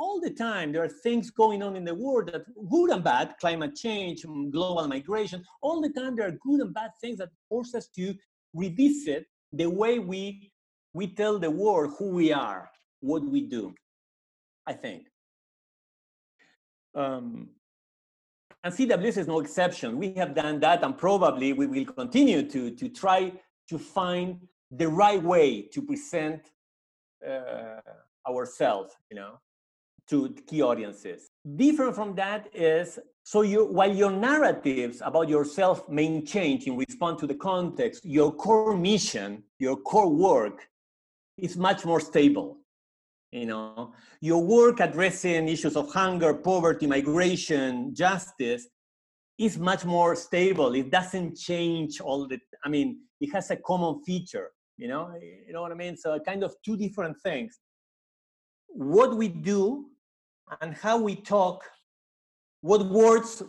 all 0.00 0.18
the 0.18 0.30
time 0.30 0.72
there 0.72 0.82
are 0.82 0.88
things 0.88 1.30
going 1.30 1.62
on 1.62 1.76
in 1.76 1.84
the 1.84 1.94
world 1.94 2.30
that 2.32 2.42
good 2.70 2.90
and 2.90 3.04
bad, 3.04 3.34
climate 3.38 3.76
change, 3.76 4.24
global 4.50 4.88
migration. 4.88 5.44
All 5.60 5.80
the 5.82 5.90
time 5.90 6.16
there 6.16 6.26
are 6.26 6.38
good 6.46 6.60
and 6.60 6.72
bad 6.72 6.92
things 7.00 7.18
that 7.18 7.28
force 7.48 7.74
us 7.74 7.86
to 7.96 8.14
revisit 8.54 9.26
the 9.52 9.68
way 9.68 9.98
we 9.98 10.50
we 10.94 11.06
tell 11.06 11.38
the 11.38 11.50
world 11.50 11.92
who 11.98 12.08
we 12.08 12.32
are, 12.32 12.68
what 13.00 13.22
we 13.22 13.42
do. 13.42 13.74
I 14.66 14.72
think. 14.72 15.06
Um, 16.94 17.50
and 18.64 18.74
CWS 18.74 19.18
is 19.18 19.28
no 19.28 19.40
exception. 19.40 19.98
We 19.98 20.12
have 20.14 20.34
done 20.34 20.60
that, 20.60 20.82
and 20.82 20.96
probably 20.96 21.52
we 21.52 21.66
will 21.66 21.84
continue 21.84 22.42
to, 22.50 22.70
to 22.72 22.88
try 22.88 23.32
to 23.68 23.78
find 23.78 24.40
the 24.70 24.88
right 24.88 25.22
way 25.22 25.62
to 25.74 25.80
present 25.82 26.50
uh, 27.26 27.80
ourselves, 28.28 28.92
you 29.10 29.16
know, 29.16 29.38
to 30.10 30.34
key 30.46 30.62
audiences. 30.62 31.30
Different 31.56 31.94
from 31.94 32.14
that 32.16 32.48
is 32.54 32.98
so 33.22 33.42
you 33.42 33.66
while 33.66 33.94
your 33.94 34.10
narratives 34.10 35.02
about 35.04 35.28
yourself 35.28 35.88
may 35.88 36.20
change 36.22 36.66
in 36.66 36.76
response 36.76 37.20
to 37.20 37.26
the 37.26 37.34
context, 37.34 38.04
your 38.04 38.32
core 38.32 38.76
mission, 38.76 39.42
your 39.58 39.76
core 39.76 40.10
work 40.10 40.68
is 41.38 41.56
much 41.56 41.84
more 41.84 42.00
stable 42.00 42.60
you 43.32 43.46
know? 43.46 43.92
Your 44.20 44.42
work 44.42 44.80
addressing 44.80 45.48
issues 45.48 45.76
of 45.76 45.92
hunger 45.92 46.34
poverty 46.34 46.86
migration 46.86 47.94
justice 47.94 48.66
is 49.38 49.58
much 49.58 49.84
more 49.84 50.14
stable. 50.16 50.74
It 50.74 50.90
doesn't 50.90 51.36
change 51.36 52.00
all 52.00 52.26
the 52.26 52.38
i 52.64 52.68
mean 52.68 52.98
it 53.20 53.32
has 53.32 53.50
a 53.50 53.56
common 53.56 54.02
feature 54.04 54.50
you 54.76 54.88
know? 54.88 55.12
You 55.46 55.52
know 55.52 55.62
what 55.62 55.72
i 55.72 55.74
mean? 55.74 55.96
So 55.96 56.18
kind 56.20 56.42
of 56.42 56.54
two 56.64 56.76
different 56.76 57.16
things. 57.22 57.58
What 58.68 59.16
we 59.16 59.28
do 59.28 59.89
and 60.60 60.74
how 60.74 60.98
we 60.98 61.14
talk 61.16 61.64
what 62.60 62.84
words 62.86 63.42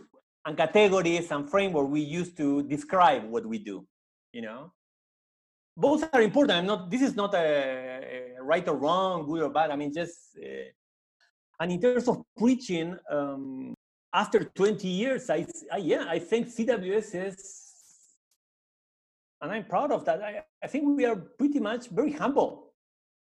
and 0.45 0.57
categories 0.57 1.31
and 1.31 1.49
framework 1.49 1.87
we 1.87 2.01
use 2.01 2.33
to 2.33 2.63
describe 2.63 3.23
what 3.29 3.45
we 3.45 3.57
do 3.57 3.85
you 4.33 4.41
know 4.41 4.71
both 5.77 6.07
are 6.13 6.21
important. 6.21 6.57
I'm 6.57 6.65
not. 6.65 6.89
This 6.89 7.01
is 7.01 7.15
not 7.15 7.33
a, 7.33 8.35
a 8.37 8.43
right 8.43 8.67
or 8.67 8.75
wrong, 8.75 9.25
good 9.25 9.41
or 9.41 9.49
bad. 9.49 9.71
I 9.71 9.75
mean, 9.75 9.93
just. 9.93 10.37
Uh, 10.37 10.69
and 11.59 11.71
in 11.71 11.79
terms 11.79 12.07
of 12.07 12.23
preaching, 12.37 12.97
um, 13.09 13.75
after 14.13 14.43
20 14.43 14.87
years, 14.87 15.29
I, 15.29 15.45
I, 15.71 15.77
yeah, 15.77 16.05
I 16.07 16.17
think 16.17 16.47
CWS 16.47 17.27
is, 17.27 17.37
and 19.41 19.51
I'm 19.51 19.65
proud 19.65 19.91
of 19.91 20.03
that. 20.05 20.21
I, 20.23 20.41
I 20.63 20.67
think 20.67 20.97
we 20.97 21.05
are 21.05 21.15
pretty 21.15 21.59
much 21.59 21.87
very 21.89 22.11
humble, 22.11 22.73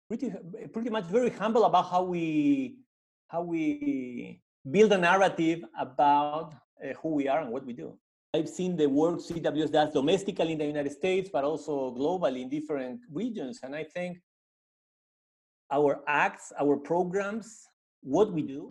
pretty 0.09 0.33
pretty 0.73 0.89
much 0.89 1.05
very 1.05 1.31
humble 1.31 1.65
about 1.65 1.91
how 1.91 2.05
we 2.05 2.79
how 3.33 3.41
we 3.41 4.39
build 4.71 4.93
a 4.93 4.99
narrative 4.99 5.65
about 5.79 6.55
uh, 6.85 6.93
who 7.01 7.15
we 7.15 7.29
are 7.29 7.41
and 7.41 7.51
what 7.51 7.65
we 7.65 7.73
do. 7.73 7.99
I've 8.35 8.49
seen 8.49 8.77
the 8.77 8.87
work 8.87 9.19
CWS 9.21 9.73
does 9.73 9.93
domestically 9.93 10.53
in 10.53 10.59
the 10.59 10.67
United 10.67 10.93
States, 10.93 11.31
but 11.33 11.43
also 11.43 11.95
globally 11.99 12.43
in 12.43 12.49
different 12.51 13.01
regions. 13.11 13.61
And 13.63 13.75
I 13.75 13.85
think 13.85 14.19
our 15.71 16.01
acts, 16.07 16.53
our 16.61 16.77
programs, 16.77 17.67
what 18.03 18.33
we 18.33 18.43
do 18.43 18.69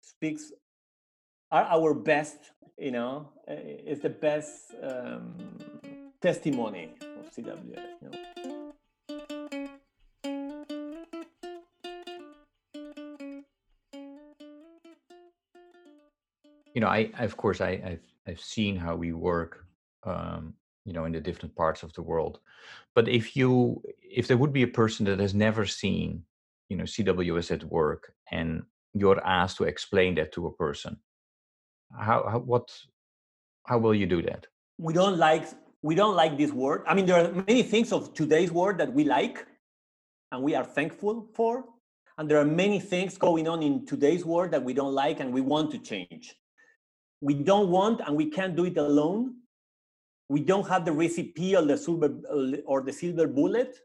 speaks 0.00 0.52
are 1.50 1.64
our 1.64 1.94
best, 1.94 2.38
you 2.78 2.92
know, 2.92 3.30
eh, 3.48 3.90
is 3.92 4.00
the 4.00 4.10
best 4.10 4.72
um, 4.82 5.34
testimony 6.20 6.94
of 7.18 7.32
CWS. 7.34 7.90
You 8.02 8.10
know? 8.10 8.55
You 16.76 16.80
know, 16.82 16.88
I, 16.88 17.10
I 17.18 17.24
of 17.24 17.38
course 17.38 17.62
I, 17.62 17.70
I've 17.90 18.06
I've 18.28 18.40
seen 18.40 18.76
how 18.76 18.94
we 18.96 19.12
work, 19.14 19.64
um, 20.04 20.52
you 20.84 20.92
know, 20.92 21.06
in 21.06 21.12
the 21.12 21.20
different 21.20 21.56
parts 21.56 21.82
of 21.82 21.92
the 21.94 22.02
world. 22.02 22.38
But 22.94 23.08
if 23.08 23.34
you, 23.34 23.82
if 24.02 24.28
there 24.28 24.36
would 24.36 24.52
be 24.52 24.62
a 24.62 24.78
person 24.82 25.06
that 25.06 25.18
has 25.18 25.32
never 25.32 25.64
seen, 25.64 26.24
you 26.68 26.76
know, 26.76 26.84
CWS 26.84 27.50
at 27.50 27.64
work, 27.64 28.12
and 28.30 28.62
you're 28.92 29.24
asked 29.24 29.56
to 29.58 29.64
explain 29.64 30.16
that 30.16 30.32
to 30.32 30.48
a 30.48 30.52
person, 30.52 30.98
how, 31.98 32.26
how 32.30 32.40
what, 32.40 32.68
how 33.64 33.78
will 33.78 33.94
you 33.94 34.06
do 34.06 34.20
that? 34.22 34.46
We 34.76 34.92
don't 34.92 35.16
like 35.16 35.46
we 35.80 35.94
don't 35.94 36.14
like 36.14 36.36
this 36.36 36.52
word. 36.52 36.82
I 36.86 36.92
mean, 36.92 37.06
there 37.06 37.24
are 37.24 37.32
many 37.32 37.62
things 37.62 37.90
of 37.90 38.12
today's 38.12 38.52
word 38.52 38.76
that 38.78 38.92
we 38.92 39.04
like, 39.04 39.46
and 40.30 40.42
we 40.42 40.54
are 40.54 40.64
thankful 40.64 41.26
for. 41.32 41.64
And 42.18 42.30
there 42.30 42.38
are 42.38 42.50
many 42.64 42.80
things 42.80 43.16
going 43.16 43.48
on 43.48 43.62
in 43.62 43.86
today's 43.86 44.26
world 44.26 44.50
that 44.50 44.62
we 44.62 44.74
don't 44.74 44.94
like 44.94 45.20
and 45.20 45.32
we 45.32 45.40
want 45.40 45.70
to 45.70 45.78
change 45.78 46.36
we 47.20 47.34
don't 47.34 47.68
want 47.70 48.00
and 48.06 48.16
we 48.16 48.30
can't 48.30 48.56
do 48.56 48.64
it 48.64 48.76
alone. 48.76 49.34
We 50.28 50.40
don't 50.40 50.68
have 50.68 50.84
the 50.84 50.92
recipe 50.92 51.56
or 51.56 51.62
the 51.62 51.76
silver 51.76 52.10
or 52.66 52.82
the 52.82 52.92
silver 52.92 53.26
bullet. 53.26 53.78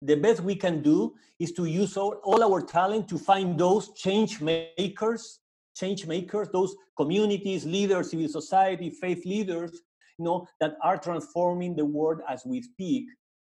The 0.00 0.16
best 0.16 0.40
we 0.40 0.56
can 0.56 0.82
do 0.82 1.14
is 1.38 1.52
to 1.52 1.66
use 1.66 1.96
all, 1.96 2.14
all 2.24 2.42
our 2.42 2.60
talent 2.60 3.08
to 3.08 3.18
find 3.18 3.58
those 3.58 3.92
change 3.92 4.40
makers, 4.40 5.40
change 5.76 6.06
makers, 6.06 6.48
those 6.52 6.74
communities, 6.96 7.64
leaders, 7.64 8.10
civil 8.10 8.28
society, 8.28 8.90
faith 8.90 9.24
leaders, 9.24 9.82
you 10.18 10.24
know, 10.24 10.46
that 10.60 10.76
are 10.82 10.98
transforming 10.98 11.76
the 11.76 11.84
world 11.84 12.20
as 12.28 12.44
we 12.44 12.62
speak 12.62 13.06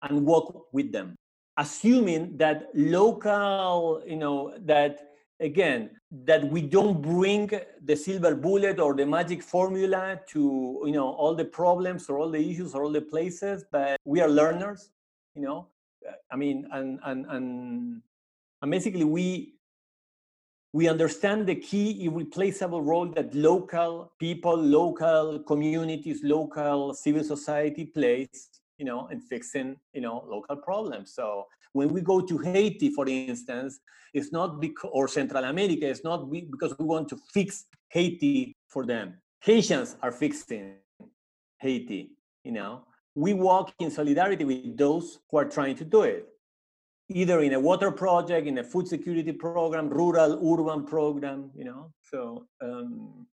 and 0.02 0.26
work 0.26 0.74
with 0.74 0.92
them. 0.92 1.16
Assuming 1.58 2.36
that 2.38 2.70
local, 2.74 4.04
you 4.06 4.18
know, 4.18 4.54
that 4.66 5.13
again 5.40 5.90
that 6.26 6.44
we 6.50 6.62
don't 6.62 7.02
bring 7.02 7.50
the 7.84 7.96
silver 7.96 8.36
bullet 8.36 8.80
or 8.80 8.94
the 8.94 9.06
magic 9.06 9.42
formula 9.42 10.20
to 10.28 10.84
you 10.86 10.92
know 10.92 11.10
all 11.14 11.36
the 11.36 11.46
problems 11.46 12.10
or 12.10 12.20
all 12.20 12.30
the 12.30 12.40
issues 12.40 12.74
or 12.74 12.84
all 12.84 12.92
the 12.92 13.02
places 13.02 13.66
but 13.72 14.00
we 14.06 14.22
are 14.22 14.30
learners 14.30 14.90
you 15.36 15.42
know? 15.42 15.68
I 16.32 16.36
mean 16.36 16.68
and 16.72 17.00
and 17.06 17.26
and, 17.30 18.02
and 18.62 18.72
basically 18.72 19.06
we 19.06 19.56
we 20.74 20.88
understand 20.90 21.48
the 21.48 21.56
key 21.56 22.06
irreplaceable 22.06 22.82
role 22.82 23.08
that 23.08 23.34
local 23.34 24.12
people 24.20 24.56
local 24.56 25.40
communities 25.40 26.22
local 26.24 26.94
civil 26.94 27.24
society 27.24 27.86
plays 27.86 28.50
you 28.78 28.86
know 28.86 29.08
in 29.08 29.22
fixing 29.22 29.78
you 29.94 30.02
know 30.02 30.26
local 30.28 30.58
problems. 30.58 31.14
So 31.14 31.48
when 31.74 31.90
we 31.90 32.02
go 32.02 32.22
to 32.22 32.38
Haiti, 32.38 32.90
for 32.90 33.08
instance, 33.08 33.80
it's 34.14 34.32
not 34.32 34.62
because, 34.62 34.90
or 34.94 35.08
Central 35.08 35.44
America, 35.44 35.88
it's 35.88 36.04
not 36.04 36.30
because 36.32 36.78
we 36.80 36.86
want 36.86 37.10
to 37.10 37.18
fix 37.34 37.66
Haiti 37.90 38.56
for 38.68 38.86
them. 38.86 39.16
Haitians 39.42 39.98
are 40.02 40.12
fixing 40.12 40.76
Haiti, 41.60 42.12
you 42.44 42.52
know. 42.52 42.86
We 43.16 43.34
walk 43.34 43.74
in 43.80 43.92
solidarity 43.92 44.46
with 44.46 44.78
those 44.78 45.20
who 45.30 45.38
are 45.38 45.46
trying 45.46 45.76
to 45.78 45.86
do 45.86 46.04
it, 46.04 46.28
either 47.10 47.42
in 47.42 47.54
a 47.54 47.60
water 47.60 47.92
project, 47.92 48.48
in 48.48 48.58
a 48.60 48.64
food 48.64 48.88
security 48.88 49.32
program, 49.32 49.90
rural, 49.90 50.32
urban 50.42 50.86
program, 50.86 51.52
you 51.56 51.66
know. 51.66 51.92
So 52.02 52.48
um, 52.62 53.28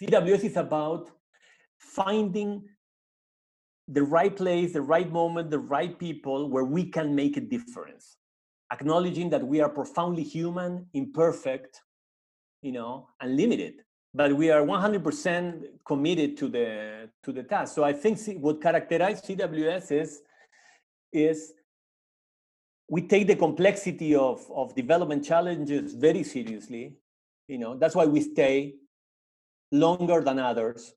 CWS 0.00 0.44
is 0.44 0.56
about 0.56 1.10
finding 1.78 2.64
the 3.92 4.02
right 4.02 4.34
place, 4.34 4.72
the 4.72 4.82
right 4.82 5.10
moment, 5.10 5.50
the 5.50 5.58
right 5.58 5.98
people 5.98 6.48
where 6.48 6.64
we 6.64 6.84
can 6.84 7.14
make 7.14 7.36
a 7.36 7.40
difference. 7.40 8.16
Acknowledging 8.72 9.28
that 9.30 9.46
we 9.46 9.60
are 9.60 9.68
profoundly 9.68 10.22
human, 10.22 10.86
imperfect, 10.94 11.82
you 12.62 12.72
know, 12.72 13.08
and 13.20 13.36
limited, 13.36 13.74
but 14.14 14.34
we 14.34 14.50
are 14.50 14.62
100% 14.62 15.64
committed 15.84 16.36
to 16.38 16.48
the 16.48 17.10
to 17.22 17.32
the 17.32 17.42
task. 17.42 17.74
So 17.74 17.84
I 17.84 17.92
think 17.92 18.18
what 18.40 18.62
characterizes 18.62 19.22
CWS 19.24 19.92
is 19.92 20.22
is 21.12 21.52
we 22.88 23.02
take 23.02 23.26
the 23.26 23.36
complexity 23.36 24.14
of, 24.14 24.44
of 24.54 24.74
development 24.74 25.24
challenges 25.24 25.94
very 25.94 26.22
seriously. 26.22 26.94
You 27.48 27.58
know, 27.58 27.76
that's 27.76 27.94
why 27.94 28.06
we 28.06 28.20
stay 28.22 28.74
longer 29.70 30.20
than 30.22 30.38
others 30.38 30.94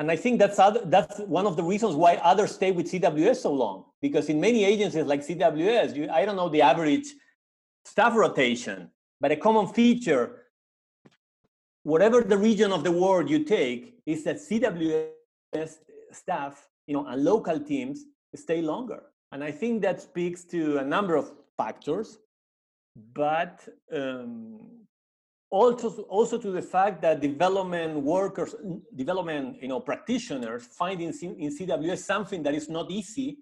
and 0.00 0.10
I 0.10 0.16
think 0.16 0.38
that's 0.38 0.58
other, 0.58 0.80
that's 0.86 1.18
one 1.18 1.46
of 1.46 1.56
the 1.56 1.62
reasons 1.62 1.94
why 1.94 2.14
others 2.24 2.54
stay 2.54 2.72
with 2.72 2.90
CWS 2.90 3.36
so 3.36 3.52
long. 3.52 3.84
Because 4.00 4.30
in 4.30 4.40
many 4.40 4.64
agencies 4.64 5.04
like 5.04 5.20
CWS, 5.20 5.94
you, 5.94 6.08
I 6.08 6.24
don't 6.24 6.36
know 6.36 6.48
the 6.48 6.62
average 6.62 7.06
staff 7.84 8.16
rotation, 8.16 8.90
but 9.20 9.30
a 9.30 9.36
common 9.36 9.66
feature, 9.66 10.46
whatever 11.82 12.22
the 12.22 12.38
region 12.38 12.72
of 12.72 12.82
the 12.82 12.90
world 12.90 13.28
you 13.28 13.44
take, 13.44 14.00
is 14.06 14.24
that 14.24 14.36
CWS 14.36 15.74
staff, 16.12 16.66
you 16.86 16.94
know, 16.94 17.04
and 17.04 17.22
local 17.22 17.60
teams 17.60 18.06
stay 18.34 18.62
longer. 18.62 19.02
And 19.32 19.44
I 19.44 19.50
think 19.50 19.82
that 19.82 20.00
speaks 20.00 20.44
to 20.44 20.78
a 20.78 20.84
number 20.84 21.14
of 21.14 21.30
factors, 21.58 22.16
but 23.12 23.68
um, 23.94 24.79
also 25.50 26.02
also 26.02 26.38
to 26.38 26.50
the 26.52 26.62
fact 26.62 27.02
that 27.02 27.20
development 27.20 28.00
workers 28.00 28.54
development 28.94 29.60
you 29.60 29.68
know 29.68 29.80
practitioners 29.80 30.64
find 30.66 31.00
in, 31.00 31.12
in 31.38 31.50
cws 31.56 31.98
something 31.98 32.42
that 32.42 32.54
is 32.54 32.68
not 32.68 32.90
easy 32.90 33.38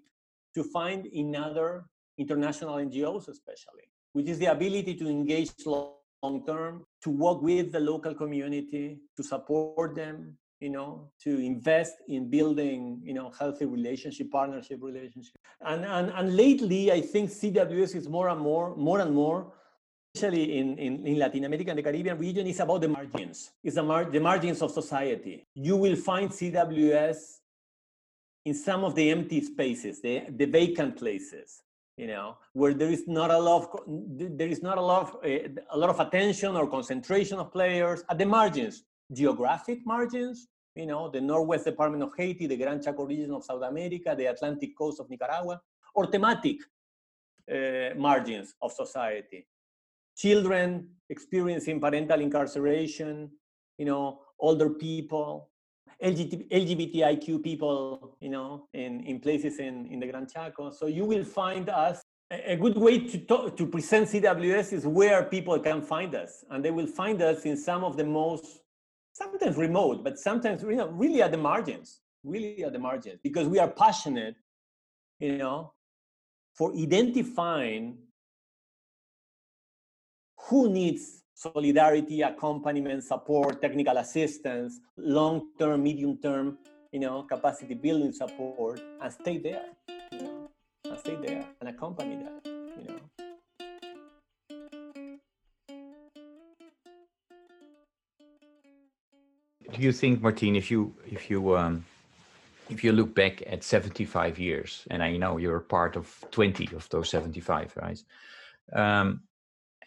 to 0.55 0.63
find 0.63 1.05
in 1.05 1.35
other 1.35 1.85
international 2.17 2.75
ngos 2.75 3.27
especially 3.27 3.87
which 4.13 4.27
is 4.27 4.39
the 4.39 4.47
ability 4.47 4.95
to 4.95 5.07
engage 5.07 5.51
long 5.65 6.45
term 6.45 6.83
to 7.03 7.11
work 7.11 7.41
with 7.41 7.71
the 7.71 7.79
local 7.79 8.13
community 8.15 8.99
to 9.15 9.23
support 9.23 9.95
them 9.95 10.35
you 10.59 10.69
know 10.69 11.09
to 11.23 11.39
invest 11.39 11.95
in 12.07 12.27
building 12.27 12.99
you 13.03 13.13
know 13.13 13.31
healthy 13.39 13.65
relationship 13.65 14.29
partnership 14.31 14.79
relationship. 14.81 15.35
And 15.61 15.85
and, 15.85 16.09
and 16.09 16.35
lately 16.35 16.91
i 16.91 17.01
think 17.01 17.29
cws 17.29 17.95
is 17.95 18.09
more 18.09 18.29
and 18.29 18.41
more 18.41 18.75
more 18.75 18.99
and 18.99 19.13
more 19.13 19.53
especially 20.15 20.57
in, 20.57 20.77
in, 20.77 21.05
in 21.05 21.19
Latin 21.19 21.45
America 21.45 21.69
and 21.69 21.79
the 21.79 21.83
Caribbean 21.83 22.17
region, 22.17 22.47
is 22.47 22.59
about 22.59 22.81
the 22.81 22.87
margins. 22.87 23.51
It's 23.63 23.75
the, 23.75 23.83
mar- 23.83 24.09
the 24.09 24.19
margins 24.19 24.61
of 24.61 24.71
society. 24.71 25.45
You 25.53 25.75
will 25.75 25.95
find 25.95 26.29
CWS 26.29 27.37
in 28.45 28.53
some 28.53 28.83
of 28.83 28.95
the 28.95 29.09
empty 29.11 29.41
spaces, 29.41 30.01
the, 30.01 30.23
the 30.29 30.45
vacant 30.45 30.97
places, 30.97 31.61
you 31.97 32.07
know, 32.07 32.37
where 32.53 32.73
there 32.73 32.89
is 32.89 33.07
not 33.07 33.29
a 33.29 33.37
lot 33.37 33.63
of, 33.63 33.83
there 33.87 34.47
is 34.47 34.63
not 34.63 34.77
a 34.77 34.81
lot 34.81 35.01
of, 35.01 35.15
uh, 35.23 35.49
a 35.71 35.77
lot 35.77 35.89
of 35.89 35.99
attention 35.99 36.55
or 36.55 36.67
concentration 36.67 37.37
of 37.37 37.51
players 37.51 38.03
at 38.09 38.17
the 38.17 38.25
margins, 38.25 38.83
geographic 39.11 39.79
margins, 39.85 40.47
you 40.75 40.85
know, 40.85 41.09
the 41.09 41.21
Northwest 41.21 41.65
Department 41.65 42.01
of 42.01 42.11
Haiti, 42.17 42.47
the 42.47 42.57
Gran 42.57 42.81
Chaco 42.81 43.05
region 43.05 43.31
of 43.31 43.43
South 43.43 43.61
America, 43.63 44.15
the 44.17 44.25
Atlantic 44.25 44.75
coast 44.77 44.99
of 44.99 45.09
Nicaragua, 45.09 45.61
or 45.93 46.07
thematic 46.07 46.57
uh, 47.51 47.95
margins 47.95 48.55
of 48.61 48.71
society 48.71 49.45
children 50.19 50.85
experiencing 51.09 51.79
parental 51.79 52.19
incarceration, 52.19 53.31
you 53.77 53.85
know, 53.85 54.19
older 54.37 54.69
people, 54.69 55.49
LGBT, 56.03 56.49
LGBTIQ 56.51 57.41
people, 57.43 58.17
you 58.19 58.29
know, 58.29 58.67
in, 58.73 59.01
in 59.05 59.19
places 59.19 59.59
in, 59.59 59.87
in 59.87 59.99
the 59.99 60.07
Gran 60.07 60.27
Chaco. 60.27 60.71
So 60.71 60.87
you 60.87 61.05
will 61.05 61.23
find 61.23 61.69
us. 61.69 62.01
A 62.31 62.55
good 62.55 62.77
way 62.77 62.99
to, 63.07 63.17
talk, 63.17 63.57
to 63.57 63.65
present 63.65 64.07
CWS 64.07 64.73
is 64.73 64.85
where 64.85 65.23
people 65.23 65.57
can 65.59 65.81
find 65.81 66.13
us. 66.13 66.43
And 66.51 66.63
they 66.63 66.69
will 66.69 66.85
find 66.85 67.19
us 67.23 67.43
in 67.43 67.57
some 67.57 67.83
of 67.83 67.97
the 67.97 68.03
most, 68.03 68.59
sometimes 69.13 69.57
remote, 69.57 70.03
but 70.03 70.19
sometimes 70.19 70.61
you 70.61 70.75
know, 70.75 70.89
really 70.89 71.23
at 71.23 71.31
the 71.31 71.37
margins, 71.37 72.01
really 72.23 72.63
at 72.63 72.73
the 72.73 72.77
margins, 72.77 73.19
because 73.23 73.47
we 73.47 73.57
are 73.57 73.67
passionate, 73.67 74.35
you 75.19 75.39
know, 75.39 75.73
for 76.53 76.71
identifying 76.75 77.97
who 80.49 80.67
needs 80.67 81.21
solidarity, 81.35 82.23
accompaniment, 82.23 83.03
support, 83.03 83.61
technical 83.61 83.97
assistance, 83.97 84.79
long-term, 84.97 85.83
medium-term, 85.83 86.57
you 86.91 86.99
know, 86.99 87.21
capacity 87.23 87.75
building 87.75 88.11
support, 88.11 88.81
and 88.99 89.13
stay 89.13 89.37
there, 89.37 89.65
you 90.11 90.21
know, 90.23 90.49
and 90.85 90.99
stay 90.99 91.15
there 91.15 91.45
and 91.59 91.69
accompany 91.69 92.15
that, 92.15 92.41
you 92.45 92.87
know. 92.87 92.99
Do 99.71 99.81
you 99.81 99.91
think, 99.91 100.19
Martine, 100.21 100.55
if 100.55 100.71
you 100.71 100.95
if 101.05 101.29
you 101.29 101.55
um, 101.55 101.85
if 102.69 102.83
you 102.83 102.91
look 102.91 103.13
back 103.13 103.43
at 103.45 103.63
75 103.63 104.39
years, 104.39 104.87
and 104.89 105.03
I 105.03 105.15
know 105.15 105.37
you're 105.37 105.59
part 105.59 105.95
of 105.95 106.25
20 106.31 106.69
of 106.75 106.89
those 106.89 107.09
75, 107.09 107.77
right? 107.77 108.03
Um, 108.73 109.21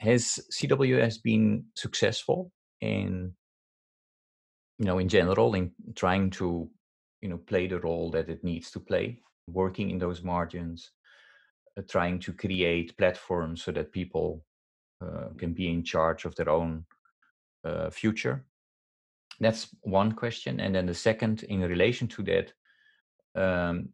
has 0.02 0.40
CWS 0.50 1.22
been 1.22 1.64
successful 1.76 2.50
in, 2.80 3.32
you 4.78 4.84
know, 4.84 4.98
in 4.98 5.08
general, 5.08 5.54
in 5.54 5.70
trying 5.94 6.28
to, 6.30 6.68
you 7.20 7.28
know, 7.28 7.38
play 7.38 7.68
the 7.68 7.78
role 7.78 8.10
that 8.10 8.28
it 8.28 8.42
needs 8.42 8.72
to 8.72 8.80
play, 8.80 9.20
working 9.46 9.90
in 9.90 9.98
those 9.98 10.24
margins, 10.24 10.90
uh, 11.78 11.82
trying 11.88 12.18
to 12.18 12.32
create 12.32 12.98
platforms 12.98 13.62
so 13.62 13.70
that 13.70 13.92
people 13.92 14.44
uh, 15.00 15.28
can 15.38 15.52
be 15.52 15.70
in 15.70 15.84
charge 15.84 16.24
of 16.24 16.34
their 16.34 16.50
own 16.50 16.84
uh, 17.64 17.88
future? 17.90 18.44
That's 19.38 19.68
one 19.82 20.12
question. 20.12 20.58
And 20.58 20.74
then 20.74 20.86
the 20.86 20.94
second, 20.94 21.44
in 21.44 21.60
relation 21.60 22.08
to 22.08 22.22
that, 22.24 22.52
um, 23.40 23.90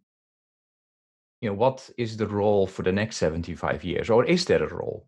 you 1.42 1.50
know, 1.50 1.54
what 1.54 1.90
is 1.98 2.16
the 2.16 2.26
role 2.26 2.66
for 2.66 2.82
the 2.82 2.92
next 2.92 3.18
75 3.18 3.84
years, 3.84 4.08
or 4.08 4.24
is 4.24 4.46
there 4.46 4.64
a 4.64 4.74
role? 4.74 5.06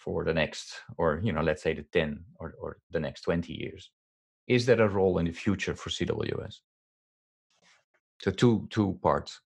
For 0.00 0.24
the 0.24 0.34
next, 0.34 0.66
or 0.96 1.20
you 1.22 1.32
know, 1.32 1.42
let's 1.42 1.62
say 1.62 1.74
the 1.74 1.84
10 1.92 2.24
or, 2.40 2.54
or 2.60 2.78
the 2.90 3.00
next 3.00 3.20
20 3.22 3.52
years? 3.52 3.90
Is 4.48 4.66
there 4.66 4.80
a 4.80 4.88
role 4.88 5.18
in 5.18 5.26
the 5.26 5.32
future 5.32 5.74
for 5.74 5.90
CWS? 5.90 6.54
So 8.22 8.30
two 8.30 8.66
two 8.70 8.98
parts. 9.02 9.40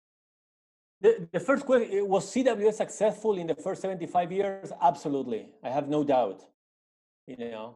The, 1.01 1.29
the 1.33 1.41
first 1.41 1.67
question 1.67 1.99
eh, 1.99 2.01
was 2.01 2.33
CWS 2.33 2.75
successful 2.75 3.37
in 3.37 3.47
the 3.47 3.55
first 3.55 3.83
75 3.83 4.33
years? 4.33 4.73
Absolutely. 4.81 5.49
I 5.63 5.71
have 5.71 5.89
no 5.89 6.03
doubt. 6.03 6.41
You 7.27 7.37
know, 7.37 7.75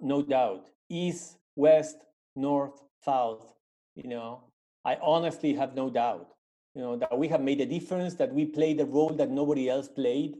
no 0.00 0.22
doubt. 0.22 0.70
East, 0.88 1.36
west, 1.56 1.98
north, 2.34 2.82
south, 3.04 3.54
you 3.94 4.08
know, 4.08 4.42
I 4.84 4.96
honestly 5.00 5.54
have 5.54 5.74
no 5.74 5.90
doubt. 5.90 6.28
You 6.74 6.82
know, 6.82 6.96
that 6.96 7.16
we 7.16 7.28
have 7.28 7.40
made 7.40 7.60
a 7.60 7.66
difference, 7.66 8.14
that 8.14 8.32
we 8.32 8.44
played 8.46 8.80
a 8.80 8.84
role 8.84 9.14
that 9.14 9.30
nobody 9.30 9.68
else 9.68 9.88
played, 9.88 10.36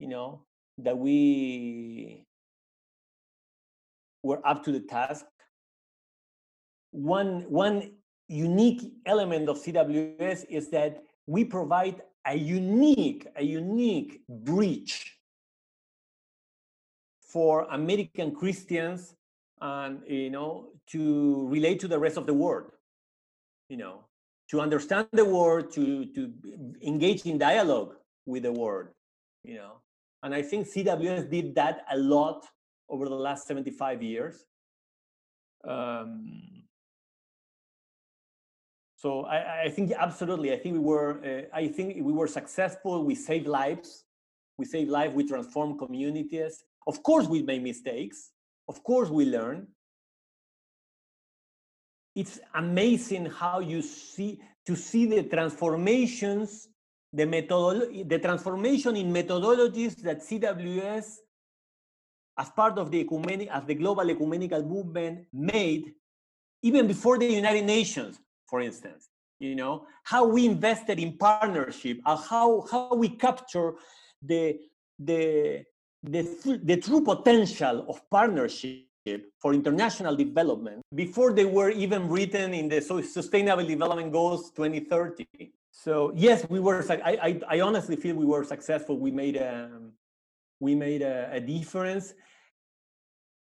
you 0.00 0.08
know, 0.08 0.42
that 0.78 0.96
we 0.96 2.24
were 4.22 4.46
up 4.46 4.64
to 4.64 4.72
the 4.72 4.80
task. 4.80 5.26
One, 6.90 7.42
one 7.50 7.92
unique 8.28 8.92
element 9.06 9.48
of 9.48 9.58
CWS 9.58 10.44
is 10.48 10.68
that 10.70 11.02
we 11.26 11.44
provide 11.44 12.02
a 12.26 12.36
unique, 12.36 13.26
a 13.36 13.42
unique 13.42 14.20
bridge 14.28 15.18
for 17.20 17.66
American 17.70 18.34
Christians 18.34 19.14
and 19.60 20.02
you 20.06 20.30
know 20.30 20.68
to 20.88 21.48
relate 21.48 21.80
to 21.80 21.88
the 21.88 21.98
rest 21.98 22.16
of 22.16 22.26
the 22.26 22.34
world. 22.34 22.70
You 23.68 23.78
know, 23.78 24.04
to 24.50 24.60
understand 24.60 25.08
the 25.12 25.24
world, 25.24 25.72
to 25.72 26.06
to 26.06 26.32
engage 26.82 27.24
in 27.24 27.38
dialogue 27.38 27.94
with 28.26 28.42
the 28.42 28.52
world. 28.52 28.88
You 29.44 29.54
know, 29.54 29.72
and 30.22 30.34
I 30.34 30.42
think 30.42 30.68
CWS 30.68 31.30
did 31.30 31.54
that 31.56 31.84
a 31.90 31.96
lot 31.96 32.46
over 32.88 33.08
the 33.08 33.14
last 33.14 33.46
75 33.46 34.02
years. 34.02 34.44
Um, 35.66 36.64
so 38.96 39.24
I, 39.24 39.62
I, 39.64 39.68
think 39.68 39.92
absolutely, 39.98 40.52
I 40.52 40.58
think 40.58 40.74
we 40.74 40.80
were, 40.80 41.20
uh, 41.24 41.56
I 41.56 41.68
think 41.68 41.96
we 42.04 42.12
were 42.12 42.28
successful. 42.28 43.04
We 43.04 43.14
saved 43.14 43.48
lives. 43.48 44.04
We 44.58 44.64
saved 44.64 44.90
lives. 44.90 45.14
We 45.14 45.26
transformed 45.26 45.78
communities. 45.78 46.64
Of 46.86 47.02
course, 47.02 47.26
we 47.26 47.42
made 47.42 47.62
mistakes. 47.62 48.30
Of 48.68 48.82
course, 48.84 49.08
we 49.08 49.24
learn. 49.24 49.66
It's 52.14 52.38
amazing 52.54 53.26
how 53.26 53.60
you 53.60 53.82
see 53.82 54.40
to 54.66 54.76
see 54.76 55.06
the 55.06 55.24
transformations 55.24 56.68
the 57.12 58.04
the 58.06 58.18
transformation 58.18 58.96
in 58.96 59.12
methodologies 59.12 59.96
that 59.96 60.20
CWS, 60.20 61.16
as 62.38 62.50
part 62.50 62.78
of 62.78 62.90
the 62.90 63.04
ecumenic, 63.04 63.48
as 63.48 63.64
the 63.64 63.74
global 63.74 64.08
ecumenical 64.08 64.62
movement, 64.62 65.26
made, 65.32 65.94
even 66.62 66.86
before 66.86 67.18
the 67.18 67.26
United 67.26 67.64
Nations, 67.64 68.18
for 68.46 68.60
instance. 68.60 69.08
You 69.38 69.56
know 69.56 69.86
how 70.04 70.24
we 70.24 70.46
invested 70.46 70.98
in 70.98 71.18
partnership, 71.18 71.98
and 72.06 72.18
how 72.30 72.64
how 72.70 72.94
we 72.94 73.08
capture 73.10 73.74
the 74.22 74.58
the 74.98 75.64
the, 76.02 76.60
the 76.64 76.76
true 76.78 77.00
potential 77.00 77.84
of 77.88 78.08
partnership 78.10 78.86
for 79.38 79.52
international 79.54 80.16
development 80.16 80.82
before 80.94 81.32
they 81.32 81.44
were 81.44 81.70
even 81.70 82.08
written 82.08 82.54
in 82.54 82.68
the 82.68 82.80
Sustainable 82.80 83.64
Development 83.66 84.12
Goals 84.12 84.50
2030 84.52 85.26
so 85.72 86.12
yes, 86.14 86.46
we 86.50 86.60
were. 86.60 86.84
I, 86.90 87.18
I, 87.22 87.40
I 87.56 87.60
honestly 87.60 87.96
feel 87.96 88.14
we 88.14 88.26
were 88.26 88.44
successful. 88.44 88.98
We 88.98 89.10
made 89.10 89.36
a 89.36 89.70
we 90.60 90.74
made 90.74 91.00
a, 91.00 91.30
a 91.32 91.40
difference, 91.40 92.12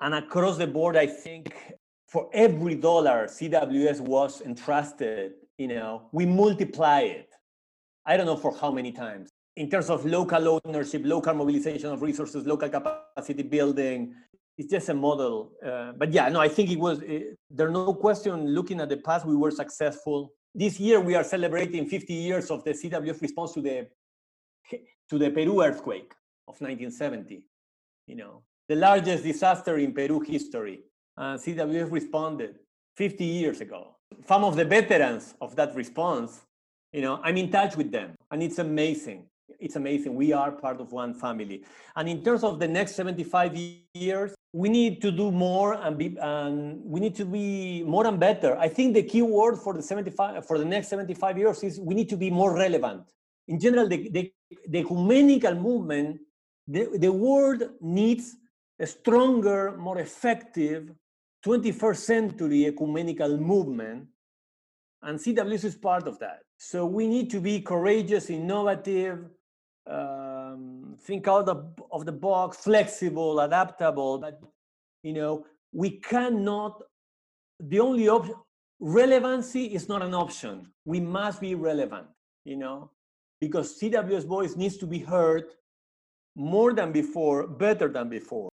and 0.01 0.15
across 0.15 0.57
the 0.57 0.69
board, 0.69 0.97
I 0.97 1.07
think 1.07 1.53
for 2.07 2.31
every 2.33 2.77
dollar 2.77 3.27
CWS 3.27 4.01
was 4.01 4.41
entrusted, 4.43 5.33
you 5.59 5.69
know, 5.69 6.09
we 6.13 6.25
multiply 6.25 7.01
it. 7.01 7.35
I 8.07 8.17
don't 8.17 8.27
know 8.27 8.37
for 8.37 8.57
how 8.57 8.71
many 8.71 8.93
times 8.93 9.31
in 9.57 9.69
terms 9.69 9.91
of 9.91 10.07
local 10.07 10.61
ownership, 10.65 11.03
local 11.05 11.35
mobilization 11.35 11.91
of 11.91 12.01
resources, 12.01 12.47
local 12.47 12.69
capacity 12.69 13.43
building. 13.43 14.15
It's 14.57 14.71
just 14.71 14.89
a 14.89 14.95
model. 14.95 15.53
Uh, 15.65 15.93
but 15.97 16.13
yeah, 16.13 16.29
no, 16.29 16.41
I 16.41 16.49
think 16.49 16.71
it 16.71 16.79
was. 16.79 17.03
It, 17.03 17.11
eh, 17.11 17.35
there's 17.51 17.73
no 17.73 17.93
question. 17.93 18.55
Looking 18.55 18.81
at 18.81 18.89
the 18.89 18.99
past, 18.99 19.27
we 19.27 19.35
were 19.35 19.51
successful 19.51 20.33
this 20.55 20.81
year 20.81 21.01
we 21.01 21.15
are 21.15 21.25
celebrating 21.25 21.87
50 21.87 22.13
years 22.13 22.51
of 22.51 22.65
the 22.65 22.73
CWS 22.73 23.21
response 23.23 23.53
to 23.55 23.61
the 23.61 23.89
to 25.09 25.19
the 25.19 25.31
Peru 25.31 25.63
earthquake 25.63 26.13
of 26.47 26.61
1970. 26.61 27.43
You 28.07 28.17
know, 28.17 28.43
the 28.69 28.77
largest 28.77 29.25
disaster 29.25 29.79
in 29.79 29.93
Peru 29.93 30.21
history. 30.21 30.81
And 31.17 31.41
CWS 31.41 31.91
responded 31.91 32.61
50 32.97 33.25
years 33.25 33.61
ago. 33.61 33.97
Some 34.27 34.45
of 34.45 34.57
the 34.57 34.65
veterans 34.65 35.35
of 35.41 35.57
that 35.57 35.75
response, 35.75 36.43
you 36.93 37.03
know, 37.03 37.21
I'm 37.23 37.37
in 37.37 37.51
touch 37.51 37.77
with 37.77 37.91
them, 37.91 38.15
and 38.31 38.43
it's 38.43 38.59
amazing. 38.59 39.27
It's 39.59 39.77
amazing. 39.77 40.15
We 40.15 40.33
are 40.33 40.51
part 40.53 40.81
of 40.81 40.93
one 40.93 41.15
family. 41.15 41.65
And 41.97 42.09
in 42.09 42.23
terms 42.23 42.45
of 42.45 42.59
the 42.59 42.69
next 42.69 42.95
75 42.95 43.57
years, 43.95 44.35
we 44.53 44.69
need 44.69 45.01
to 45.03 45.13
do 45.13 45.31
more 45.31 45.75
and 45.75 45.97
be 45.97 46.17
and 46.21 46.81
we 46.85 46.99
need 47.01 47.15
to 47.15 47.25
be 47.25 47.85
more 47.85 48.07
and 48.07 48.19
better. 48.19 48.57
I 48.59 48.69
think 48.69 48.95
the 48.95 49.03
key 49.03 49.23
word 49.23 49.57
for 49.57 49.75
the 49.75 49.83
75 49.83 50.47
for 50.47 50.59
the 50.59 50.65
next 50.65 50.89
75 50.89 51.39
years 51.39 51.63
is 51.63 51.79
we 51.79 51.95
need 51.95 52.09
to 52.09 52.17
be 52.17 52.31
more 52.31 52.55
relevant. 52.55 53.03
In 53.47 53.61
general, 53.61 53.89
the, 53.89 54.09
the, 54.11 54.33
the 54.69 54.79
ecumenical 54.81 55.55
movement, 55.55 56.21
the, 56.67 56.89
the 56.99 57.13
world 57.13 57.63
needs 57.81 58.37
a 58.79 58.87
stronger, 58.87 59.77
more 59.77 59.99
effective 59.99 60.91
21st 61.45 61.97
century 61.97 62.67
ecumenical 62.67 63.37
movement, 63.39 64.07
and 65.03 65.19
CWS 65.19 65.65
is 65.65 65.75
part 65.77 66.07
of 66.07 66.19
that. 66.19 66.41
So 66.59 66.85
we 66.85 67.07
need 67.07 67.31
to 67.31 67.41
be 67.41 67.61
courageous, 67.61 68.29
innovative, 68.29 69.25
um, 69.87 70.20
think 71.01 71.29
out 71.29 71.49
of, 71.49 71.75
of 71.91 72.07
the 72.07 72.13
box, 72.13 72.59
flexible, 72.59 73.41
adaptable. 73.41 74.19
But 74.19 74.41
you 75.03 75.13
know, 75.13 75.47
we 75.73 75.91
cannot. 75.91 76.83
The 77.59 77.81
only 77.81 78.09
option, 78.09 78.35
relevancy 78.81 79.67
is 79.67 79.89
not 79.89 80.03
an 80.03 80.15
option. 80.15 80.67
We 80.85 81.01
must 81.01 81.41
be 81.41 81.55
relevant. 81.55 82.07
You 82.45 82.57
know, 82.57 82.91
because 83.41 83.79
CWS 83.81 84.25
voice 84.27 84.57
needs 84.57 84.77
to 84.79 84.87
be 84.87 84.99
heard 84.99 85.45
more 86.37 86.73
than 86.73 86.93
before, 86.93 87.47
better 87.47 87.89
than 87.89 88.09
before. 88.09 88.49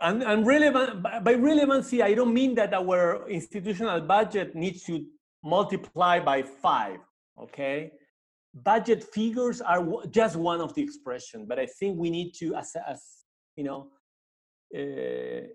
And, 0.00 0.22
and 0.24 0.44
relevant 0.44 1.02
by 1.02 1.34
relevancy, 1.34 2.02
I 2.02 2.14
don't 2.14 2.34
mean 2.34 2.56
that 2.56 2.74
our 2.74 3.28
institutional 3.28 4.00
budget 4.00 4.54
needs 4.56 4.82
to 4.84 5.06
multiply 5.44 6.18
by 6.18 6.42
five. 6.42 6.98
Okay, 7.40 7.92
budget 8.54 9.02
figures 9.02 9.60
are 9.60 9.84
just 10.10 10.36
one 10.36 10.60
of 10.60 10.74
the 10.74 10.82
expression, 10.82 11.46
but 11.46 11.58
I 11.58 11.66
think 11.66 11.98
we 11.98 12.10
need 12.10 12.32
to, 12.34 12.54
as, 12.54 12.76
as 12.86 13.02
you 13.56 13.64
know, 13.64 13.88
uh, 14.76 15.46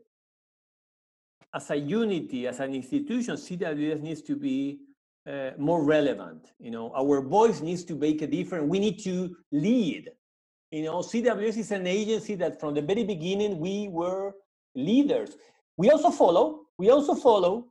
as 1.53 1.69
a 1.71 1.75
unity, 1.75 2.47
as 2.47 2.59
an 2.59 2.73
institution, 2.73 3.35
CWS 3.35 4.01
needs 4.01 4.21
to 4.23 4.35
be 4.35 4.79
uh, 5.27 5.51
more 5.57 5.83
relevant. 5.83 6.53
You 6.59 6.71
know, 6.71 6.91
our 6.95 7.21
voice 7.21 7.61
needs 7.61 7.83
to 7.85 7.95
make 7.95 8.21
a 8.21 8.27
difference. 8.27 8.69
We 8.69 8.79
need 8.79 8.99
to 9.03 9.35
lead. 9.51 10.09
You 10.71 10.83
know, 10.83 10.99
CWS 10.99 11.57
is 11.57 11.71
an 11.71 11.87
agency 11.87 12.35
that 12.35 12.59
from 12.59 12.73
the 12.73 12.81
very 12.81 13.03
beginning 13.03 13.59
we 13.59 13.87
were 13.87 14.33
leaders. 14.75 15.37
We 15.77 15.89
also 15.89 16.11
follow. 16.11 16.61
We 16.77 16.89
also 16.89 17.15
follow. 17.15 17.67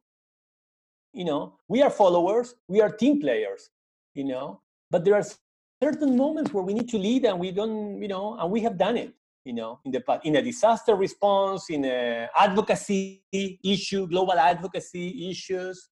You 1.13 1.25
know, 1.25 1.59
we 1.69 1.83
are 1.83 1.91
followers. 1.91 2.55
We 2.69 2.81
are 2.81 2.91
team 2.91 3.21
players. 3.21 3.71
You 4.15 4.25
know, 4.25 4.61
but 4.91 5.05
there 5.05 5.15
are 5.15 5.25
certain 5.83 6.17
moments 6.17 6.53
where 6.53 6.65
we 6.65 6.75
need 6.75 6.89
to 6.91 6.99
lead, 6.99 7.25
and 7.25 7.39
we 7.39 7.51
don't. 7.53 8.01
You 8.01 8.09
know, 8.09 8.37
and 8.39 8.51
we 8.51 8.61
have 8.63 8.77
done 8.79 8.97
it. 8.97 9.13
You 9.45 9.55
know, 9.55 9.81
in 9.85 9.93
the 9.93 10.01
past, 10.01 10.25
in 10.25 10.37
a 10.37 10.43
disaster 10.43 10.95
response, 10.97 11.71
in 11.71 11.85
a 11.85 12.29
advocacy 12.37 13.23
issue, 13.63 14.09
global 14.09 14.39
advocacy 14.39 15.31
issues 15.31 15.89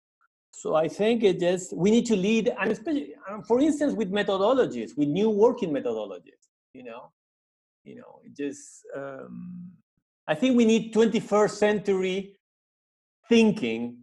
so 0.55 0.75
I 0.75 0.87
think 0.87 1.25
it 1.25 1.43
is 1.43 1.73
we 1.75 1.91
need 1.91 2.07
to 2.07 2.17
lead, 2.17 2.53
and 2.61 2.71
especially, 2.71 3.15
for 3.49 3.59
instance, 3.59 3.95
with 3.95 4.13
methodologies, 4.13 4.97
with 4.97 5.09
new 5.09 5.31
working 5.31 5.71
methodologies. 5.71 6.43
You 6.75 6.85
know, 6.85 7.11
you 7.85 7.97
know, 7.97 8.21
just 8.37 8.87
um, 8.95 9.73
I 10.29 10.35
think 10.35 10.57
we 10.57 10.65
need 10.65 10.95
21st 10.95 11.51
century 11.51 12.37
thinking. 13.29 13.97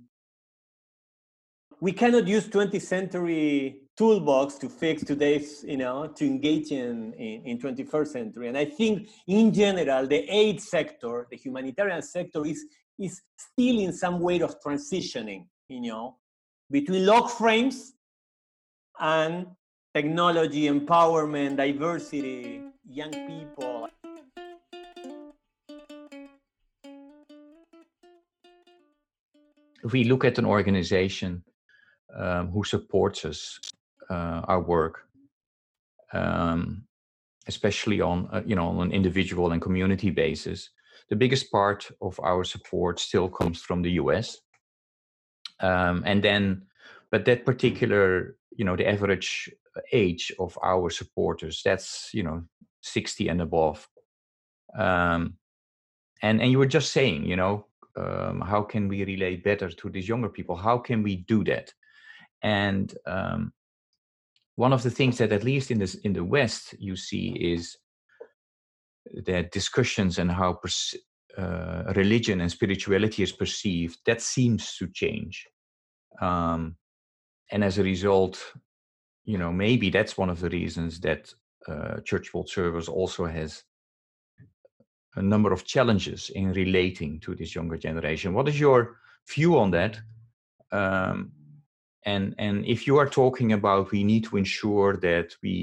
We 1.80 1.94
cannot 1.94 2.28
use 2.28 2.48
20th 2.48 2.82
century 2.82 3.84
toolbox 4.00 4.56
to 4.56 4.70
fix 4.70 5.04
today's, 5.04 5.66
you 5.68 5.76
know, 5.76 6.08
to 6.08 6.26
engage 6.26 6.72
in, 6.72 7.12
in, 7.16 7.42
in 7.46 7.60
21st 7.60 8.08
century. 8.08 8.48
And 8.48 8.58
I 8.58 8.64
think 8.64 9.10
in 9.28 9.54
general, 9.54 10.08
the 10.08 10.22
aid 10.34 10.62
sector, 10.62 11.28
the 11.30 11.36
humanitarian 11.36 12.02
sector 12.02 12.46
is, 12.46 12.64
is 12.98 13.22
still 13.36 13.78
in 13.78 13.92
some 13.92 14.22
way 14.22 14.40
of 14.40 14.56
transitioning, 14.62 15.48
you 15.68 15.82
know, 15.82 16.16
between 16.72 17.06
log 17.06 17.30
frames 17.30 17.92
and 19.02 19.48
technology, 19.94 20.70
empowerment, 20.70 21.58
diversity, 21.58 22.62
young 22.90 23.12
people. 23.12 23.90
If 29.84 29.92
we 29.92 30.06
look 30.06 30.24
at 30.24 30.38
an 30.38 30.46
organization 30.46 31.44
um, 32.18 32.48
who 32.52 32.64
supports 32.64 33.26
us, 33.26 33.60
uh, 34.10 34.42
our 34.48 34.62
work, 34.62 35.06
um, 36.14 36.84
especially 37.48 38.02
on 38.02 38.28
uh, 38.32 38.42
you 38.46 38.56
know 38.56 38.68
on 38.68 38.88
an 38.88 38.92
individual 38.92 39.52
and 39.52 39.62
community 39.62 40.10
basis, 40.10 40.70
the 41.10 41.16
biggest 41.16 41.52
part 41.52 41.90
of 42.02 42.20
our 42.22 42.44
support 42.44 43.00
still 43.00 43.30
comes 43.30 43.62
from 43.62 43.82
the 43.82 43.92
U.S 43.92 44.38
um, 45.60 46.04
and 46.06 46.24
then 46.24 46.64
but 47.12 47.26
that 47.26 47.46
particular 47.46 48.36
you 48.56 48.66
know 48.66 48.76
the 48.76 48.88
average 48.88 49.50
age 49.92 50.32
of 50.40 50.58
our 50.64 50.90
supporters 50.90 51.62
that's 51.64 52.10
you 52.14 52.24
know 52.24 52.44
60 52.82 53.28
and 53.28 53.42
above. 53.42 53.88
Um, 54.78 55.36
and 56.22 56.42
and 56.42 56.52
you 56.52 56.60
were 56.60 56.66
just 56.66 56.92
saying 56.92 57.26
you 57.26 57.36
know 57.36 57.66
um, 57.96 58.42
how 58.42 58.62
can 58.62 58.88
we 58.88 59.04
relate 59.04 59.44
better 59.44 59.70
to 59.70 59.90
these 59.90 60.08
younger 60.08 60.30
people? 60.30 60.56
How 60.56 60.78
can 60.78 61.04
we 61.04 61.18
do 61.18 61.44
that? 61.46 61.74
And 62.42 62.94
um, 63.06 63.52
one 64.60 64.74
of 64.74 64.84
the 64.84 64.92
things 64.92 65.18
that 65.18 65.32
at 65.32 65.46
least 65.46 65.72
in 65.72 65.80
this 65.80 65.96
in 66.08 66.12
the 66.12 66.30
west 66.38 66.76
you 66.80 66.96
see 66.98 67.28
is 67.54 67.78
that 69.26 69.54
discussions 69.54 70.20
and 70.20 70.30
how 70.30 70.52
pers- 70.62 71.00
uh, 71.38 71.94
religion 71.96 72.42
and 72.42 72.52
spirituality 72.52 73.24
is 73.24 73.32
perceived, 73.32 73.98
that 74.06 74.22
seems 74.22 74.76
to 74.76 74.86
change. 75.02 75.48
Um, 76.20 76.76
and 77.52 77.64
as 77.64 77.78
a 77.78 77.84
result, 77.84 78.36
you 79.24 79.38
know, 79.38 79.52
maybe 79.54 79.90
that's 79.90 80.18
one 80.18 80.30
of 80.30 80.42
the 80.42 80.50
reasons 80.50 81.00
that 81.00 81.34
uh, 81.66 82.02
Church 82.02 82.34
World 82.34 82.50
Service 82.50 82.90
also 82.90 83.26
has 83.26 83.64
a 85.16 85.22
number 85.22 85.54
of 85.54 85.64
challenges 85.64 86.32
in 86.32 86.52
relating 86.52 87.22
to 87.22 87.34
this 87.34 87.56
younger 87.56 87.78
generation. 87.78 88.34
What 88.34 88.50
is 88.50 88.60
your 88.60 88.98
view 89.34 89.58
on 89.58 89.72
that? 89.72 90.02
Um, 90.74 91.32
and 92.10 92.36
and 92.46 92.56
if 92.66 92.80
you 92.88 92.98
are 93.02 93.10
talking 93.22 93.50
about 93.60 93.92
we 93.92 94.04
need 94.12 94.24
to 94.30 94.38
ensure 94.44 94.92
that 95.08 95.28
we, 95.44 95.56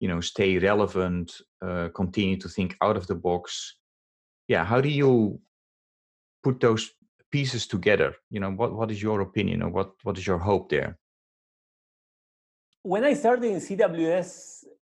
you 0.00 0.08
know, 0.10 0.20
stay 0.20 0.52
relevant, 0.70 1.26
uh, 1.66 1.88
continue 2.00 2.38
to 2.44 2.48
think 2.56 2.70
out 2.86 2.96
of 2.96 3.06
the 3.06 3.18
box, 3.28 3.76
yeah 4.52 4.64
how 4.64 4.80
do 4.86 4.90
you 5.02 5.12
put 6.44 6.60
those 6.60 6.84
pieces 7.34 7.66
together? 7.74 8.10
You 8.34 8.40
know 8.42 8.52
what 8.60 8.70
what 8.78 8.90
is 8.94 9.00
your 9.06 9.20
opinion 9.28 9.58
or 9.64 9.70
what 9.76 9.88
what 10.04 10.16
is 10.18 10.26
your 10.30 10.40
hope 10.48 10.66
there? 10.74 10.90
When 12.92 13.04
i 13.10 13.12
started 13.22 13.44
in 13.52 13.60
cws 13.66 14.30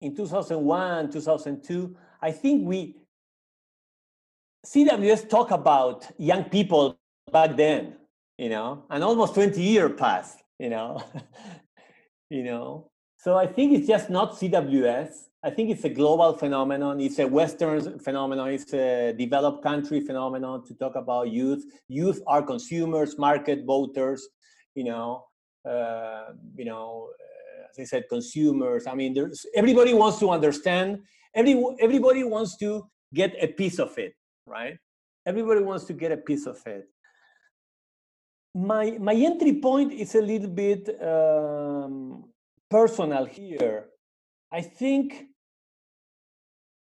in 0.04 0.14
2001 0.14 1.10
2002 1.10 1.96
i 2.28 2.30
think 2.30 2.56
we 2.70 2.78
cws 4.72 5.28
talk 5.36 5.50
about 5.50 5.98
young 6.18 6.44
people 6.44 6.82
back 7.32 7.56
then 7.56 7.82
you 8.44 8.50
know 8.54 8.84
and 8.90 9.02
almost 9.02 9.34
20 9.34 9.60
years 9.60 9.92
passed 10.04 10.40
you 10.60 10.70
know 10.74 11.02
you 12.36 12.44
know 12.44 12.90
so 13.16 13.36
i 13.36 13.46
think 13.46 13.72
it's 13.76 13.88
just 13.88 14.10
not 14.10 14.32
cws 14.38 15.30
I 15.42 15.48
think 15.48 15.70
it's 15.70 15.84
a 15.84 15.88
global 15.88 16.34
phenomenon. 16.36 17.00
It's 17.00 17.18
a 17.18 17.26
Western 17.26 17.98
phenomenon. 17.98 18.50
It's 18.50 18.74
a 18.74 19.14
developed 19.16 19.62
country 19.62 20.00
phenomenon 20.00 20.66
to 20.66 20.74
talk 20.74 20.96
about 20.96 21.30
youth. 21.30 21.64
Youth 21.88 22.20
are 22.26 22.42
consumers, 22.42 23.16
market 23.18 23.64
voters. 23.64 24.28
You 24.74 24.84
know, 24.84 25.24
uh, 25.68 26.32
you 26.56 26.66
know, 26.66 27.08
uh, 27.18 27.66
as 27.70 27.78
I 27.78 27.84
said, 27.84 28.04
consumers. 28.10 28.86
I 28.86 28.94
mean, 28.94 29.14
there's 29.14 29.46
everybody 29.54 29.94
wants 29.94 30.18
to 30.18 30.28
understand. 30.30 30.98
Every 31.34 31.56
everybody 31.80 32.22
wants 32.22 32.58
to 32.58 32.86
get 33.14 33.34
a 33.40 33.48
piece 33.48 33.78
of 33.78 33.96
it, 33.96 34.12
right? 34.44 34.76
Everybody 35.24 35.62
wants 35.62 35.84
to 35.86 35.94
get 35.94 36.12
a 36.12 36.18
piece 36.18 36.46
of 36.46 36.58
it. 36.66 36.84
My 38.54 38.98
my 38.98 39.14
entry 39.14 39.60
point 39.60 39.92
is 39.92 40.14
a 40.14 40.20
little 40.20 40.48
bit 40.48 40.88
um, 41.02 42.24
personal 42.68 43.24
here. 43.24 43.86
I 44.52 44.62
think 44.62 45.26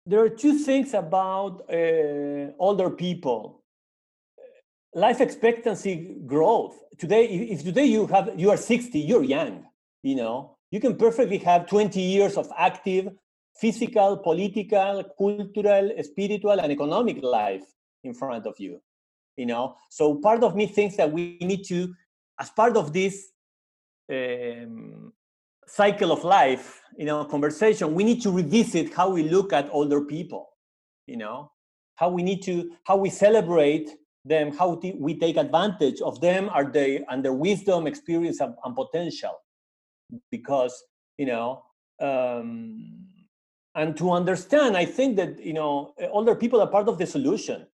there 0.06 0.20
are 0.20 0.28
two 0.28 0.58
things 0.58 0.94
about 0.94 1.70
uh, 1.72 2.52
older 2.58 2.90
people 2.90 3.62
life 4.96 5.20
expectancy 5.20 6.16
growth 6.24 6.76
today 6.98 7.24
if 7.26 7.64
today 7.64 7.84
you 7.84 8.06
have 8.06 8.30
you 8.36 8.48
are 8.50 8.56
60 8.56 8.96
you're 9.00 9.24
young 9.24 9.64
you 10.04 10.14
know 10.14 10.56
you 10.70 10.78
can 10.78 10.94
perfectly 10.96 11.38
have 11.38 11.66
20 11.66 12.00
years 12.00 12.36
of 12.36 12.48
active 12.56 13.08
physical, 13.56 14.16
political, 14.16 15.04
cultural, 15.16 15.90
spiritual, 16.02 16.60
and 16.60 16.72
economic 16.72 17.22
life 17.22 17.64
in 18.02 18.14
front 18.14 18.46
of 18.46 18.54
you. 18.58 18.80
You 19.36 19.46
know, 19.46 19.76
so 19.90 20.16
part 20.16 20.44
of 20.44 20.54
me 20.54 20.66
thinks 20.66 20.96
that 20.96 21.10
we 21.10 21.38
need 21.40 21.64
to, 21.64 21.92
as 22.40 22.50
part 22.50 22.76
of 22.76 22.92
this 22.92 23.30
um, 24.12 25.12
cycle 25.66 26.12
of 26.12 26.22
life, 26.24 26.80
you 26.96 27.04
know, 27.04 27.24
conversation, 27.24 27.94
we 27.94 28.04
need 28.04 28.22
to 28.22 28.30
revisit 28.30 28.94
how 28.94 29.10
we 29.10 29.24
look 29.24 29.52
at 29.52 29.68
older 29.72 30.02
people. 30.02 30.50
You 31.06 31.16
know, 31.16 31.50
how 31.96 32.10
we 32.10 32.22
need 32.22 32.42
to, 32.44 32.70
how 32.84 32.96
we 32.96 33.10
celebrate 33.10 33.90
them, 34.24 34.56
how 34.56 34.80
we 34.98 35.18
take 35.18 35.36
advantage 35.36 36.00
of 36.00 36.20
them, 36.20 36.48
are 36.50 36.64
they 36.64 37.04
and 37.08 37.24
their 37.24 37.32
wisdom, 37.32 37.86
experience, 37.86 38.40
and, 38.40 38.54
and 38.64 38.74
potential. 38.74 39.34
Because 40.30 40.82
you 41.18 41.26
know, 41.26 41.62
um, 42.00 43.06
and 43.74 43.96
to 43.96 44.12
understand, 44.12 44.76
I 44.76 44.84
think 44.84 45.16
that 45.16 45.40
you 45.44 45.52
know, 45.52 45.94
older 46.10 46.34
people 46.34 46.60
are 46.60 46.68
part 46.68 46.88
of 46.88 46.98
the 46.98 47.06
solution. 47.06 47.66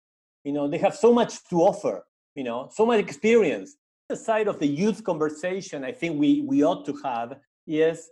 You 0.44 0.52
know, 0.52 0.68
they 0.68 0.78
have 0.78 0.96
so 0.96 1.12
much 1.12 1.44
to 1.50 1.56
offer. 1.62 2.04
You 2.34 2.44
know, 2.44 2.68
so 2.72 2.86
much 2.86 3.00
experience. 3.00 3.76
The 4.08 4.16
side 4.16 4.48
of 4.48 4.58
the 4.58 4.66
youth 4.66 5.02
conversation, 5.04 5.84
I 5.84 5.92
think 5.92 6.18
we 6.18 6.42
we 6.42 6.64
ought 6.64 6.84
to 6.86 6.94
have 7.04 7.36
is 7.66 8.08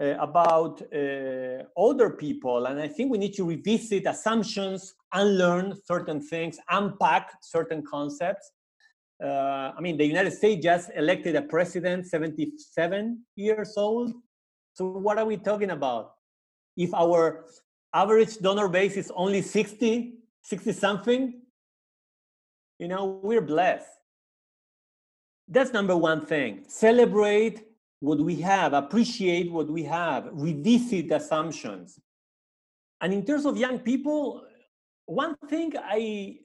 uh, 0.00 0.16
about 0.18 0.82
uh, 0.92 1.64
older 1.76 2.10
people, 2.10 2.66
and 2.66 2.80
I 2.80 2.88
think 2.88 3.10
we 3.10 3.18
need 3.18 3.34
to 3.34 3.44
revisit 3.44 4.06
assumptions, 4.06 4.94
unlearn 5.12 5.76
certain 5.84 6.20
things, 6.20 6.58
unpack 6.70 7.32
certain 7.42 7.82
concepts. 7.84 8.50
Uh, 9.22 9.72
I 9.76 9.80
mean, 9.80 9.98
the 9.98 10.06
United 10.06 10.32
States 10.32 10.64
just 10.64 10.90
elected 10.96 11.36
a 11.36 11.42
president, 11.42 12.06
77 12.06 13.22
years 13.36 13.74
old. 13.76 14.14
So 14.72 14.86
what 14.86 15.18
are 15.18 15.26
we 15.26 15.36
talking 15.36 15.70
about? 15.70 16.12
If 16.76 16.94
our 16.94 17.44
average 17.92 18.38
donor 18.38 18.68
base 18.68 18.96
is 18.96 19.12
only 19.14 19.42
60, 19.42 20.14
60 20.42 20.72
something, 20.72 21.39
you 22.80 22.88
know, 22.88 23.20
we're 23.22 23.42
blessed. 23.42 23.98
That's 25.46 25.72
number 25.72 25.96
one 25.96 26.24
thing. 26.24 26.64
Celebrate 26.66 27.62
what 28.00 28.18
we 28.18 28.36
have, 28.36 28.72
appreciate 28.72 29.52
what 29.52 29.68
we 29.68 29.82
have, 29.84 30.30
revisit 30.32 31.12
assumptions. 31.12 32.00
And 33.02 33.12
in 33.12 33.24
terms 33.26 33.44
of 33.44 33.58
young 33.58 33.80
people, 33.80 34.44
one 35.04 35.36
thing 35.48 35.74
I 35.76 36.38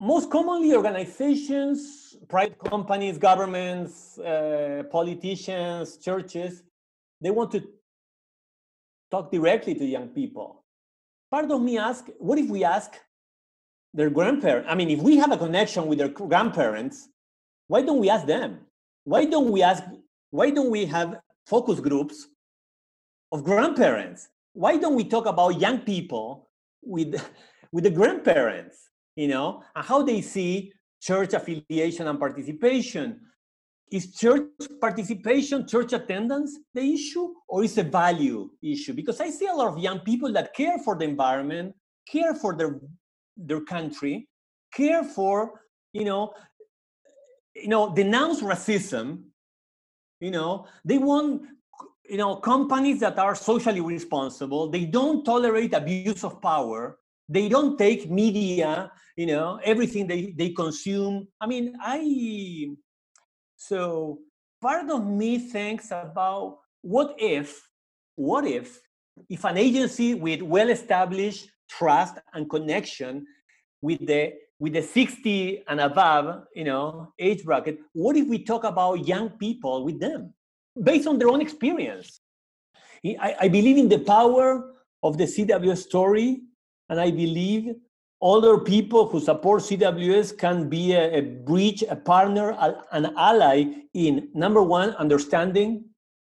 most 0.00 0.30
commonly 0.30 0.74
organizations, 0.74 2.14
private 2.28 2.58
companies, 2.58 3.16
governments, 3.18 4.18
uh, 4.18 4.82
politicians, 4.92 5.96
churches, 5.96 6.62
they 7.20 7.30
want 7.30 7.50
to 7.52 7.66
talk 9.10 9.32
directly 9.32 9.74
to 9.74 9.84
young 9.84 10.08
people. 10.08 10.64
Part 11.30 11.50
of 11.50 11.62
me 11.62 11.78
ask, 11.78 12.06
what 12.18 12.38
if 12.38 12.48
we 12.48 12.62
ask 12.62 12.92
their 13.98 14.10
grandparents? 14.10 14.66
I 14.70 14.74
mean, 14.74 14.90
if 14.90 15.00
we 15.00 15.18
have 15.22 15.32
a 15.32 15.36
connection 15.36 15.86
with 15.88 15.98
their 15.98 16.08
grandparents, 16.08 17.08
why 17.66 17.82
don't 17.82 17.98
we 17.98 18.08
ask 18.08 18.26
them? 18.26 18.50
why 19.08 19.24
don't 19.24 19.50
we 19.50 19.62
ask 19.62 19.82
why 20.30 20.50
don't 20.50 20.70
we 20.70 20.84
have 20.84 21.20
focus 21.46 21.80
groups 21.80 22.28
of 23.32 23.42
grandparents 23.42 24.28
why 24.52 24.76
don't 24.76 24.96
we 25.00 25.04
talk 25.04 25.24
about 25.26 25.60
young 25.60 25.78
people 25.92 26.50
with 26.82 27.14
with 27.72 27.84
the 27.84 27.90
grandparents 27.90 28.76
you 29.16 29.28
know 29.28 29.62
and 29.74 29.84
how 29.84 30.02
they 30.02 30.20
see 30.20 30.72
church 31.00 31.32
affiliation 31.32 32.06
and 32.06 32.18
participation 32.18 33.20
is 33.90 34.14
church 34.14 34.66
participation 34.78 35.66
church 35.66 35.94
attendance 35.94 36.58
the 36.74 36.84
issue 36.96 37.26
or 37.48 37.64
is 37.64 37.78
a 37.78 37.86
value 38.02 38.50
issue 38.62 38.92
because 38.92 39.20
i 39.22 39.30
see 39.30 39.46
a 39.46 39.58
lot 39.60 39.68
of 39.72 39.78
young 39.78 40.00
people 40.00 40.30
that 40.30 40.52
care 40.52 40.78
for 40.84 40.94
the 40.98 41.04
environment 41.04 41.74
care 42.12 42.34
for 42.34 42.54
their 42.54 42.78
their 43.38 43.60
country 43.60 44.28
care 44.74 45.02
for 45.02 45.62
you 45.92 46.04
know 46.04 46.32
you 47.62 47.68
know, 47.68 47.94
denounce 47.94 48.42
racism, 48.42 49.24
you 50.20 50.30
know, 50.30 50.66
they 50.84 50.98
want, 50.98 51.42
you 52.08 52.16
know, 52.16 52.36
companies 52.36 53.00
that 53.00 53.18
are 53.18 53.34
socially 53.34 53.80
responsible. 53.80 54.70
They 54.70 54.84
don't 54.84 55.24
tolerate 55.24 55.74
abuse 55.74 56.24
of 56.24 56.40
power. 56.40 56.98
They 57.28 57.48
don't 57.48 57.78
take 57.78 58.10
media, 58.10 58.90
you 59.16 59.26
know, 59.26 59.60
everything 59.62 60.06
they, 60.06 60.34
they 60.36 60.50
consume. 60.50 61.28
I 61.40 61.46
mean, 61.46 61.76
I, 61.80 62.70
so 63.56 64.20
part 64.60 64.88
of 64.90 65.06
me 65.06 65.38
thinks 65.38 65.90
about 65.90 66.58
what 66.80 67.14
if, 67.18 67.68
what 68.16 68.46
if, 68.46 68.80
if 69.28 69.44
an 69.44 69.58
agency 69.58 70.14
with 70.14 70.42
well-established 70.42 71.50
trust 71.68 72.16
and 72.34 72.48
connection 72.48 73.26
with 73.82 74.06
the 74.06 74.34
with 74.60 74.72
the 74.72 74.82
60 74.82 75.62
and 75.68 75.80
above, 75.80 76.44
you 76.54 76.64
know, 76.64 77.12
age 77.18 77.44
bracket, 77.44 77.78
what 77.92 78.16
if 78.16 78.26
we 78.26 78.42
talk 78.42 78.64
about 78.64 79.06
young 79.06 79.30
people 79.30 79.84
with 79.84 80.00
them 80.00 80.34
based 80.82 81.06
on 81.06 81.16
their 81.16 81.28
own 81.28 81.40
experience? 81.40 82.20
I, 83.06 83.36
I 83.42 83.48
believe 83.48 83.78
in 83.78 83.88
the 83.88 84.00
power 84.00 84.72
of 85.04 85.16
the 85.16 85.24
CWS 85.24 85.78
story, 85.78 86.40
and 86.88 87.00
I 87.00 87.12
believe 87.12 87.74
older 88.20 88.58
people 88.58 89.08
who 89.08 89.20
support 89.20 89.62
CWS 89.62 90.36
can 90.36 90.68
be 90.68 90.92
a, 90.92 91.18
a 91.18 91.20
bridge, 91.20 91.84
a 91.88 91.94
partner, 91.94 92.56
an 92.90 93.14
ally 93.16 93.64
in 93.94 94.28
number 94.34 94.62
one, 94.62 94.90
understanding 94.96 95.84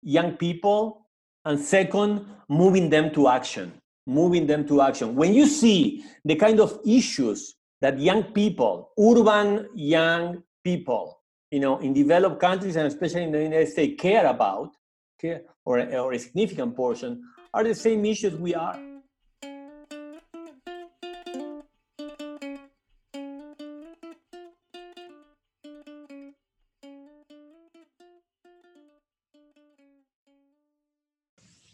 young 0.04 0.34
people, 0.34 1.08
and 1.46 1.60
second, 1.60 2.26
moving 2.50 2.89
them 2.89 3.12
to 3.13 3.28
action. 3.28 3.74
Moving 4.07 4.47
them 4.47 4.67
to 4.67 4.81
action. 4.81 5.15
When 5.15 5.33
you 5.33 5.45
see 5.45 6.03
the 6.25 6.35
kind 6.35 6.59
of 6.59 6.79
issues 6.85 7.55
that 7.81 7.99
young 7.99 8.23
people, 8.23 8.91
urban 8.99 9.67
young 9.75 10.43
people, 10.63 11.19
you 11.51 11.59
know, 11.59 11.79
in 11.79 11.93
developed 11.93 12.39
countries 12.39 12.75
and 12.75 12.87
especially 12.87 13.23
in 13.23 13.31
the 13.31 13.43
United 13.43 13.69
States 13.69 14.01
care 14.01 14.25
about, 14.25 14.71
care, 15.19 15.41
or, 15.65 15.79
or 15.79 16.13
a 16.13 16.19
significant 16.19 16.75
portion, 16.75 17.21
are 17.53 17.63
the 17.63 17.75
same 17.75 18.05
issues 18.05 18.35
we 18.35 18.55
are. 18.55 18.90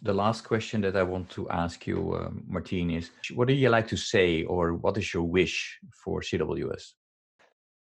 The 0.07 0.13
last 0.13 0.41
question 0.51 0.79
that 0.81 0.95
I 0.95 1.03
want 1.03 1.29
to 1.37 1.41
ask 1.49 1.85
you, 1.85 1.99
uh, 2.13 2.29
Martin, 2.47 2.89
is 2.91 3.11
what 3.35 3.47
do 3.49 3.53
you 3.53 3.69
like 3.69 3.87
to 3.89 3.97
say 3.97 4.43
or 4.43 4.73
what 4.73 4.97
is 4.97 5.13
your 5.13 5.23
wish 5.23 5.77
for 6.01 6.21
CWS? 6.21 6.83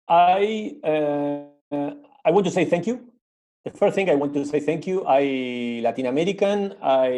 I, 0.08 0.76
uh, 0.92 1.92
I 2.24 2.30
want 2.32 2.46
to 2.46 2.52
say 2.52 2.66
thank 2.66 2.86
you. 2.86 2.96
The 3.66 3.72
first 3.72 3.96
thing 3.96 4.10
I 4.10 4.16
want 4.16 4.34
to 4.36 4.46
say 4.46 4.60
thank 4.60 4.86
you. 4.88 5.04
I 5.06 5.82
Latin 5.84 6.06
American. 6.06 6.76
I 6.82 7.10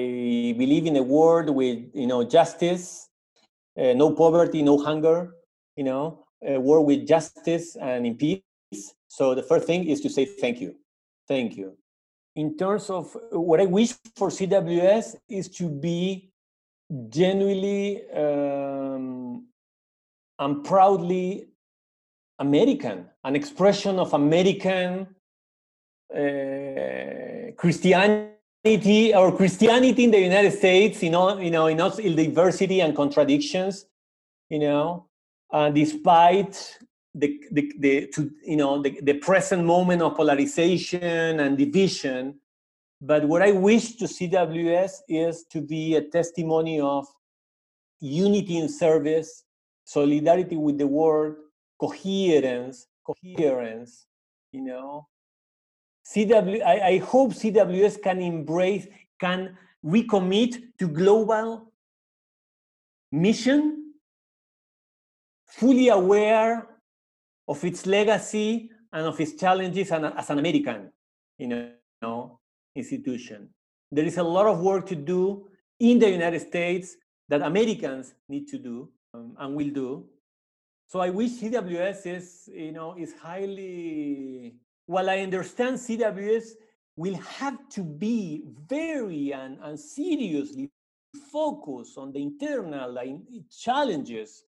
believe 0.57 0.85
in 0.85 0.95
a 0.97 1.03
world 1.03 1.49
with 1.49 1.79
you 1.93 2.07
know 2.07 2.23
justice, 2.23 3.09
uh, 3.77 3.93
no 3.93 4.11
poverty, 4.11 4.61
no 4.61 4.77
hunger. 4.77 5.17
You 5.75 5.85
know, 5.89 6.03
a 6.45 6.59
world 6.59 6.85
with 6.87 7.07
justice 7.07 7.75
and 7.75 8.05
in 8.05 8.15
peace. 8.15 8.83
So 9.07 9.35
the 9.35 9.43
first 9.43 9.65
thing 9.67 9.87
is 9.87 10.01
to 10.01 10.09
say 10.09 10.25
thank 10.25 10.59
you, 10.61 10.75
thank 11.27 11.55
you 11.55 11.77
in 12.35 12.57
terms 12.57 12.89
of 12.89 13.15
what 13.31 13.59
I 13.59 13.65
wish 13.65 13.93
for 14.15 14.29
CWS 14.29 15.15
is 15.29 15.49
to 15.49 15.69
be 15.69 16.31
genuinely 17.09 18.09
um, 18.11 19.47
and 20.39 20.63
proudly 20.63 21.47
American, 22.39 23.05
an 23.23 23.35
expression 23.35 23.99
of 23.99 24.13
American 24.13 25.07
uh, 26.13 27.51
Christianity 27.55 29.13
or 29.15 29.35
Christianity 29.35 30.03
in 30.05 30.11
the 30.11 30.19
United 30.19 30.53
States, 30.53 31.03
you 31.03 31.11
know, 31.11 31.37
you 31.37 31.51
know, 31.51 31.67
in 31.67 31.79
all 31.79 31.91
diversity 31.91 32.81
and 32.81 32.95
contradictions, 32.95 33.85
you 34.49 34.59
know, 34.59 35.07
uh, 35.51 35.69
despite 35.69 36.79
the, 37.15 37.39
the, 37.51 37.71
the 37.79 38.07
to, 38.07 38.31
you 38.43 38.57
know 38.57 38.81
the, 38.81 38.99
the 39.01 39.13
present 39.13 39.63
moment 39.63 40.01
of 40.01 40.15
polarization 40.15 41.39
and 41.39 41.57
division. 41.57 42.39
But 43.01 43.25
what 43.25 43.41
i 43.41 43.51
wish 43.51 43.97
to 43.97 44.05
cws 44.05 44.99
is 45.09 45.43
to 45.51 45.61
be 45.61 45.95
a 45.95 46.01
testimony 46.01 46.79
of 46.79 47.05
unity 47.99 48.57
in 48.57 48.69
service 48.69 49.43
solidarity 49.83 50.55
with 50.55 50.77
the 50.77 50.87
world 50.87 51.35
coherence 51.79 52.87
coherence 53.05 54.05
you 54.53 54.61
know. 54.61 55.07
Cw 56.05 56.63
I, 56.63 56.87
I 56.87 56.97
hope 56.99 57.33
cws 57.33 58.01
can 58.01 58.21
embrace 58.21 58.87
can 59.19 59.57
recommit 59.83 60.61
to 60.79 60.87
global 60.87 61.71
mission 63.11 63.93
fully 65.45 65.89
aware 65.89 66.72
of 67.47 67.63
its 67.63 67.85
legacy 67.85 68.69
and 68.91 69.05
of 69.05 69.19
its 69.19 69.33
challenges 69.33 69.91
as 69.91 70.29
an 70.29 70.39
American, 70.39 70.91
you 71.37 71.71
know, 72.01 72.39
institution. 72.75 73.49
There 73.91 74.05
is 74.05 74.17
a 74.17 74.23
lot 74.23 74.47
of 74.47 74.59
work 74.59 74.85
to 74.87 74.95
do 74.95 75.47
in 75.79 75.99
the 75.99 76.09
United 76.09 76.41
States 76.41 76.95
that 77.29 77.41
Americans 77.41 78.13
need 78.29 78.47
to 78.47 78.57
do 78.57 78.89
um, 79.13 79.35
and 79.39 79.55
will 79.55 79.69
do. 79.69 80.05
So 80.87 80.99
I 80.99 81.09
wish 81.09 81.31
CWS 81.31 82.05
is, 82.05 82.49
you 82.53 82.71
know, 82.71 82.95
is 82.97 83.13
highly. 83.21 84.55
While 84.85 85.09
I 85.09 85.19
understand 85.19 85.77
CWS 85.77 86.49
will 86.95 87.15
have 87.15 87.57
to 87.69 87.83
be 87.83 88.43
very 88.67 89.33
and, 89.33 89.57
and 89.63 89.79
seriously 89.79 90.69
focused 91.31 91.97
on 91.97 92.11
the 92.11 92.21
internal 92.21 93.19
challenges 93.49 94.43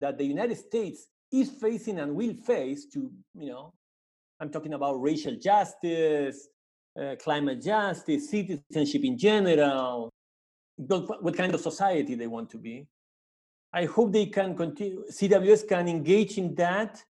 that 0.00 0.18
the 0.18 0.24
United 0.24 0.56
States 0.56 1.06
is 1.32 1.50
facing 1.50 1.98
and 1.98 2.14
will 2.14 2.34
face 2.34 2.86
to, 2.86 3.10
you 3.34 3.50
know, 3.50 3.72
I'm 4.40 4.50
talking 4.50 4.74
about 4.74 5.00
racial 5.00 5.36
justice, 5.36 6.48
uh, 7.00 7.14
climate 7.22 7.62
justice, 7.62 8.30
citizenship 8.30 9.04
in 9.04 9.16
general, 9.18 10.10
what 10.76 11.36
kind 11.36 11.54
of 11.54 11.60
society 11.60 12.14
they 12.14 12.26
want 12.26 12.50
to 12.50 12.58
be. 12.58 12.86
I 13.72 13.84
hope 13.84 14.12
they 14.12 14.26
can 14.26 14.56
continue, 14.56 15.04
CWS 15.10 15.68
can 15.68 15.88
engage 15.88 16.38
in 16.38 16.54
that 16.56 17.02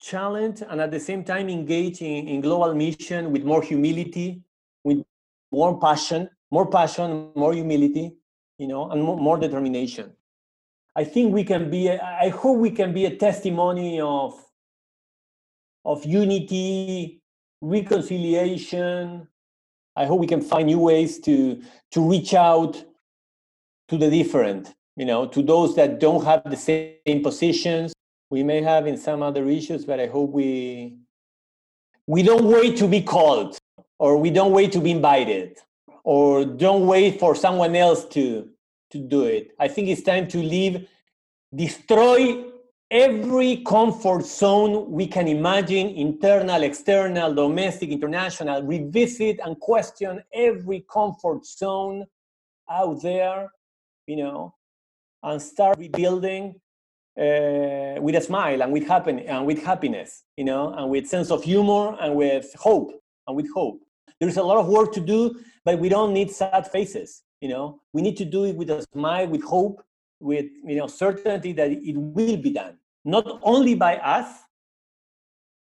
challenge 0.00 0.62
and 0.68 0.80
at 0.80 0.90
the 0.90 1.00
same 1.00 1.24
time 1.24 1.48
engage 1.48 2.00
in, 2.00 2.28
in 2.28 2.40
global 2.40 2.74
mission 2.74 3.32
with 3.32 3.44
more 3.44 3.62
humility, 3.62 4.42
with 4.82 5.02
more 5.50 5.78
passion, 5.78 6.28
more 6.50 6.66
passion, 6.70 7.30
more 7.34 7.52
humility, 7.52 8.14
you 8.58 8.68
know, 8.68 8.90
and 8.90 9.02
more, 9.02 9.16
more 9.16 9.38
determination. 9.38 10.12
I 10.96 11.04
think 11.04 11.32
we 11.32 11.44
can 11.44 11.70
be, 11.70 11.90
I 11.90 12.28
hope 12.28 12.58
we 12.58 12.70
can 12.70 12.92
be 12.92 13.04
a 13.06 13.16
testimony 13.16 14.00
of 14.00 14.40
of 15.84 16.04
unity, 16.04 17.20
reconciliation. 17.60 19.28
I 19.96 20.06
hope 20.06 20.20
we 20.20 20.26
can 20.26 20.40
find 20.40 20.66
new 20.66 20.78
ways 20.78 21.18
to 21.20 21.62
to 21.92 22.08
reach 22.08 22.32
out 22.34 22.82
to 23.88 23.98
the 23.98 24.08
different, 24.08 24.74
you 24.96 25.04
know, 25.04 25.26
to 25.26 25.42
those 25.42 25.76
that 25.76 26.00
don't 26.00 26.24
have 26.24 26.42
the 26.44 26.56
same 26.56 27.22
positions 27.22 27.92
we 28.30 28.42
may 28.42 28.62
have 28.62 28.86
in 28.86 28.96
some 28.96 29.22
other 29.22 29.48
issues, 29.48 29.84
but 29.84 30.00
I 30.00 30.06
hope 30.06 30.30
we 30.30 30.96
we 32.06 32.22
don't 32.22 32.46
wait 32.46 32.76
to 32.78 32.88
be 32.88 33.02
called 33.02 33.58
or 33.98 34.16
we 34.16 34.30
don't 34.30 34.52
wait 34.52 34.72
to 34.72 34.80
be 34.80 34.90
invited 34.90 35.58
or 36.04 36.44
don't 36.44 36.86
wait 36.86 37.18
for 37.18 37.34
someone 37.34 37.74
else 37.74 38.04
to 38.06 38.50
to 38.94 38.98
do 38.98 39.24
it. 39.24 39.44
I 39.58 39.68
think 39.68 39.88
it's 39.88 40.02
time 40.02 40.26
to 40.28 40.38
leave 40.38 40.86
destroy 41.54 42.44
every 42.90 43.56
comfort 43.58 44.24
zone 44.24 44.90
we 44.90 45.06
can 45.06 45.26
imagine 45.26 45.88
internal, 45.88 46.62
external, 46.62 47.34
domestic, 47.34 47.90
international 47.90 48.62
revisit 48.62 49.40
and 49.44 49.58
question 49.58 50.22
every 50.32 50.84
comfort 50.88 51.44
zone 51.44 52.06
out 52.70 53.02
there, 53.02 53.50
you 54.06 54.16
know, 54.16 54.54
and 55.22 55.42
start 55.42 55.76
rebuilding 55.78 56.54
uh, 57.18 57.98
with 58.00 58.14
a 58.14 58.20
smile 58.20 58.62
and 58.62 58.72
with 58.72 58.86
happen 58.86 59.18
and 59.20 59.44
with 59.44 59.62
happiness, 59.62 60.22
you 60.36 60.44
know, 60.44 60.72
and 60.74 60.88
with 60.88 61.06
sense 61.06 61.30
of 61.30 61.42
humor 61.42 61.96
and 62.00 62.14
with 62.14 62.46
hope 62.54 62.92
and 63.26 63.36
with 63.36 63.48
hope. 63.52 63.80
There's 64.20 64.36
a 64.36 64.42
lot 64.42 64.58
of 64.58 64.68
work 64.68 64.92
to 64.94 65.00
do, 65.00 65.40
but 65.64 65.80
we 65.80 65.88
don't 65.88 66.12
need 66.12 66.30
sad 66.30 66.70
faces, 66.70 67.23
you 67.40 67.48
know. 67.48 67.80
We 67.92 68.02
need 68.02 68.16
to 68.18 68.24
do 68.24 68.44
it 68.44 68.56
with 68.56 68.70
a 68.70 68.86
smile, 68.92 69.28
with 69.28 69.42
hope, 69.42 69.82
with 70.20 70.46
you 70.64 70.76
know 70.76 70.86
certainty 70.86 71.52
that 71.52 71.70
it 71.70 71.96
will 71.96 72.36
be 72.36 72.50
done 72.50 72.78
not 73.04 73.38
only 73.42 73.74
by 73.74 73.96
us, 73.98 74.44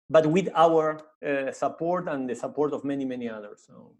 but 0.09 0.27
with 0.27 0.49
our 0.55 1.01
uh, 1.25 1.51
support 1.51 2.07
and 2.07 2.29
the 2.29 2.35
support 2.35 2.73
of 2.73 2.83
many, 2.83 3.05
many 3.05 3.27
others. 3.27 3.63
So, 3.65 3.93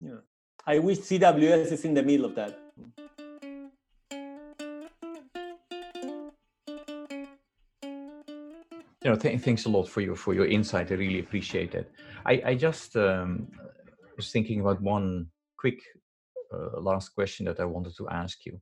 yeah, 0.00 0.20
I 0.66 0.78
wish 0.78 0.98
CWS 0.98 1.72
is 1.72 1.84
in 1.84 1.94
the 1.94 2.02
middle 2.02 2.26
of 2.26 2.34
that. 2.36 2.58
You 9.02 9.10
know, 9.10 9.16
th- 9.16 9.40
thanks 9.40 9.64
a 9.64 9.68
lot 9.68 9.88
for 9.88 10.02
your 10.02 10.14
for 10.14 10.34
your 10.34 10.46
insight. 10.46 10.92
I 10.92 10.94
really 10.94 11.20
appreciate 11.20 11.74
it. 11.74 11.90
I 12.26 12.42
I 12.44 12.54
just 12.54 12.96
um, 12.96 13.48
was 14.16 14.30
thinking 14.30 14.60
about 14.60 14.80
one 14.82 15.30
quick 15.56 15.80
uh, 16.52 16.80
last 16.80 17.10
question 17.14 17.46
that 17.46 17.60
I 17.60 17.64
wanted 17.64 17.96
to 17.96 18.08
ask 18.08 18.44
you. 18.46 18.60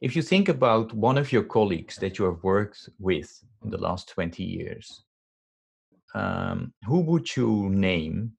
If 0.00 0.16
you 0.16 0.22
think 0.22 0.48
about 0.48 0.92
one 0.92 1.18
of 1.18 1.32
your 1.32 1.42
colleagues 1.44 1.96
that 1.96 2.18
you 2.18 2.24
have 2.26 2.42
worked 2.42 2.88
with 2.98 3.30
in 3.64 3.70
the 3.70 3.78
last 3.78 4.08
20 4.10 4.42
years, 4.42 5.04
um, 6.14 6.72
who 6.86 7.00
would 7.00 7.36
you 7.36 7.68
name 7.70 8.32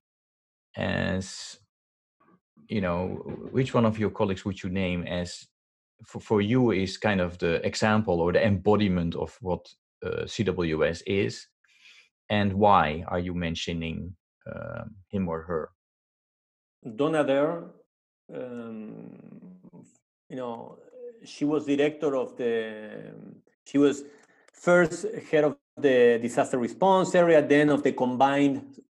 as, 0.78 1.58
you 2.68 2.82
know, 2.82 3.08
which 3.52 3.74
one 3.74 3.86
of 3.86 4.00
your 4.00 4.10
colleagues 4.10 4.46
would 4.46 4.62
you 4.62 4.70
name 4.70 5.04
as, 5.04 5.46
for, 6.06 6.20
for 6.20 6.42
you, 6.42 6.72
is 6.72 6.98
kind 6.98 7.22
of 7.22 7.38
the 7.40 7.66
example 7.66 8.22
or 8.22 8.32
the 8.32 8.46
embodiment 8.46 9.16
of 9.16 9.36
what 9.42 9.66
uh, 10.06 10.24
CWS 10.24 11.02
is? 11.08 11.48
And 12.30 12.54
why 12.54 13.04
are 13.08 13.20
you 13.20 13.34
mentioning 13.34 14.16
uh, 14.52 14.84
him 15.10 15.28
or 15.28 15.42
her? 15.44 15.70
Donna 16.96 17.24
Derr, 17.24 17.70
um, 18.34 19.18
you 20.30 20.36
know, 20.36 20.78
she 21.24 21.46
was 21.46 21.66
director 21.66 22.16
of 22.16 22.36
the, 22.38 23.14
she 23.66 23.78
was 23.78 24.04
first 24.52 25.06
head 25.32 25.44
of 25.44 25.58
the 25.78 26.20
disaster 26.22 26.58
response 26.58 27.16
area, 27.16 27.42
then 27.42 27.70
of 27.70 27.84
the 27.84 27.92
combined 27.92 28.82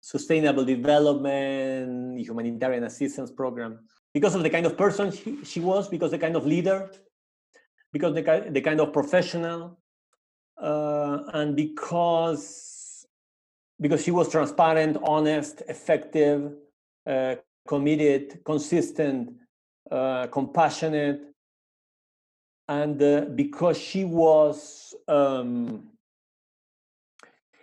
sustainable 0.00 0.64
development, 0.64 2.18
humanitarian 2.20 2.84
assistance 2.84 3.30
program. 3.30 3.80
Because 4.12 4.34
of 4.34 4.42
the 4.42 4.50
kind 4.50 4.66
of 4.66 4.76
person 4.76 5.12
she, 5.12 5.44
she 5.44 5.60
was, 5.60 5.88
because 5.88 6.10
the 6.10 6.18
kind 6.18 6.36
of 6.36 6.44
leader, 6.46 6.90
because 7.92 8.14
the, 8.14 8.48
the 8.50 8.60
kind 8.60 8.80
of 8.80 8.92
professional, 8.92 9.78
uh, 10.60 11.18
and 11.34 11.56
because 11.56 13.06
because 13.80 14.04
she 14.04 14.10
was 14.10 14.28
transparent, 14.28 14.98
honest, 15.02 15.62
effective, 15.68 16.52
uh, 17.06 17.34
committed, 17.66 18.40
consistent, 18.44 19.32
uh, 19.90 20.26
compassionate, 20.28 21.20
and 22.68 23.02
uh, 23.02 23.22
because 23.34 23.76
she 23.76 24.04
was 24.04 24.94
um, 25.08 25.90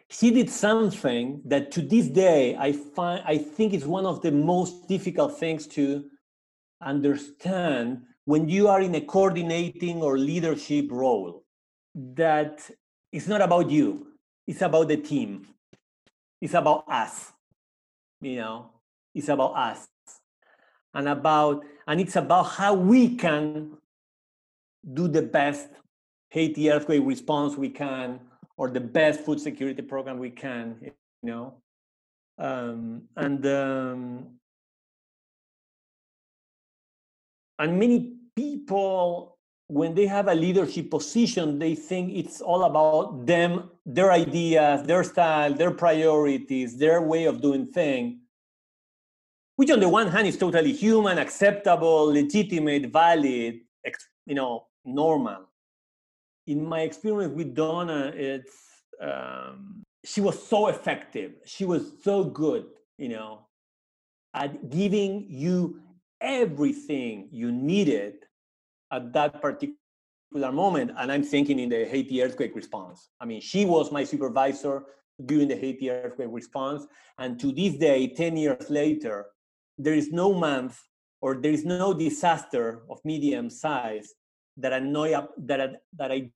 she 0.09 0.31
did 0.31 0.49
something 0.49 1.41
that 1.45 1.71
to 1.71 1.81
this 1.81 2.07
day 2.07 2.55
i 2.57 2.71
find 2.71 3.23
i 3.25 3.37
think 3.37 3.73
is 3.73 3.85
one 3.85 4.05
of 4.05 4.21
the 4.21 4.31
most 4.31 4.87
difficult 4.87 5.37
things 5.37 5.67
to 5.67 6.05
understand 6.81 8.01
when 8.25 8.47
you 8.47 8.67
are 8.67 8.81
in 8.81 8.95
a 8.95 9.01
coordinating 9.01 10.01
or 10.01 10.17
leadership 10.17 10.87
role 10.91 11.43
that 11.95 12.69
it's 13.11 13.27
not 13.27 13.41
about 13.41 13.69
you 13.69 14.07
it's 14.45 14.61
about 14.61 14.87
the 14.87 14.95
team. 14.95 15.45
It's 16.39 16.53
about 16.53 16.85
us 16.87 17.33
you 18.21 18.37
know 18.37 18.71
it's 19.14 19.30
about 19.30 19.55
us 19.55 19.88
and 20.93 21.08
about 21.08 21.64
and 21.88 21.99
it's 22.01 22.16
about 22.16 22.43
how 22.43 22.74
we 22.74 23.16
can 23.16 23.78
do 24.93 25.08
the 25.08 25.22
best 25.22 25.70
Haiti 26.30 26.70
earthquake 26.72 27.03
response 27.05 27.55
we 27.55 27.70
can, 27.70 28.20
or 28.58 28.70
the 28.70 28.80
best 28.80 29.22
food 29.22 29.39
security 29.39 29.82
program 29.82 30.20
we 30.20 30.30
can, 30.30 30.78
you 30.82 30.91
know. 31.24 31.53
Um, 32.38 33.03
and 33.16 33.45
um, 33.45 34.28
and 37.60 37.80
many 37.80 38.14
people, 38.36 39.38
when 39.68 39.95
they 39.95 40.05
have 40.05 40.28
a 40.28 40.36
leadership 40.36 40.91
position, 40.91 41.58
they 41.58 41.74
think 41.74 42.14
it's 42.14 42.41
all 42.41 42.64
about 42.66 43.26
them, 43.26 43.72
their 43.86 44.12
ideas, 44.12 44.84
their 44.84 45.03
style, 45.03 45.53
their 45.53 45.72
priorities, 45.72 46.78
their 46.78 47.01
way 47.01 47.26
of 47.26 47.41
doing 47.41 47.66
things. 47.66 48.20
Which, 49.58 49.72
on 49.72 49.80
the 49.80 49.89
one 49.89 50.08
hand, 50.08 50.28
is 50.28 50.38
totally 50.38 50.72
human, 50.72 51.18
acceptable, 51.18 52.05
legitimate, 52.05 52.91
valid, 52.91 53.60
you 54.26 54.36
know, 54.36 54.68
normal. 54.86 55.49
In 56.45 56.64
my 56.64 56.82
experience 56.82 57.34
with 57.36 57.53
Donna, 57.53 58.12
it's 58.16 58.55
um, 59.01 59.84
she 60.05 60.22
was 60.22 60.41
so 60.47 60.68
effective. 60.68 61.34
She 61.45 61.66
was 61.66 61.91
so 62.03 62.24
good, 62.24 62.66
you 62.97 63.10
know, 63.10 63.47
at 64.34 64.70
giving 64.70 65.26
you 65.28 65.82
everything 66.22 67.28
you 67.32 67.51
needed 67.51 68.26
at 68.91 69.12
that 69.14 69.41
particular 69.41 70.51
moment. 70.51 70.91
And 70.97 71.12
I'm 71.12 71.24
thinking 71.24 71.60
in 71.60 71.70
the 71.70 71.86
Haiti 71.86 72.22
earthquake 72.22 72.55
response. 72.55 73.10
I 73.20 73.26
mean, 73.26 73.41
she 73.41 73.66
was 73.66 73.91
my 73.91 74.03
supervisor 74.03 74.84
during 75.26 75.47
the 75.47 75.55
Haiti 75.55 75.89
earthquake 75.89 76.30
response. 76.32 76.86
And 77.18 77.39
to 77.39 77.51
this 77.51 77.76
day, 77.76 78.08
10 78.08 78.38
years 78.38 78.70
later, 78.70 79.26
there 79.78 79.93
is 79.93 80.11
no 80.11 80.34
month 80.34 80.82
or 81.21 81.36
there 81.36 81.51
is 81.51 81.65
no 81.65 81.93
disaster 81.93 82.84
of 82.89 82.99
medium 83.03 83.49
size 83.49 84.13
that 84.57 84.73
I 84.73 84.80
know 84.80 85.28
that 85.38 85.61
I, 85.61 85.69
that 85.97 86.11
I 86.11 86.32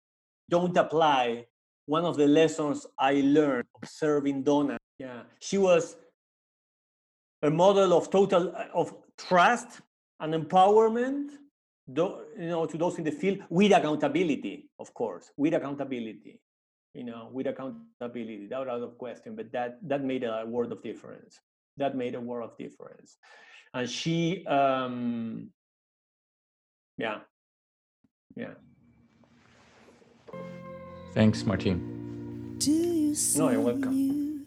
don't 0.50 0.76
apply 0.78 1.46
one 1.86 2.06
of 2.06 2.18
the 2.18 2.28
lessons 2.28 2.86
I 3.00 3.22
learned 3.22 3.66
observing 3.76 4.44
Donna. 4.44 4.78
Yeah, 5.00 5.24
she 5.40 5.58
was 5.58 5.98
a 7.42 7.50
model 7.50 7.94
of 7.94 8.10
total 8.12 8.54
of 8.74 8.94
trust 9.18 9.82
and 10.20 10.34
empowerment 10.34 11.30
you 11.88 12.26
know 12.38 12.66
to 12.66 12.78
those 12.78 12.98
in 12.98 13.04
the 13.04 13.12
field 13.12 13.40
with 13.50 13.72
accountability 13.72 14.70
of 14.80 14.94
course 14.94 15.32
with 15.36 15.54
accountability 15.54 16.40
you 16.94 17.04
know 17.04 17.30
with 17.34 17.48
accountability 17.48 18.48
That 18.48 18.60
was 18.60 18.68
out 18.70 18.82
of 18.82 18.98
question 18.98 19.36
but 19.36 19.52
that 19.52 19.78
that 19.88 20.04
made 20.04 20.24
a 20.24 20.46
world 20.46 20.72
of 20.72 20.82
difference 20.84 21.40
that 21.78 21.96
made 21.96 22.16
a 22.16 22.22
world 22.22 22.50
of 22.52 22.58
difference 22.58 23.18
and 23.74 23.90
she 23.90 24.46
um 24.48 25.50
yeah 26.98 27.20
yeah 28.36 28.54
Thanks, 31.14 31.46
Martin. 31.46 32.56
Do 32.58 32.72
you 32.72 33.16
see 33.16 33.40
No, 33.40 33.50
you're 33.50 33.60
welcome. 33.60 33.92
you? 33.92 34.46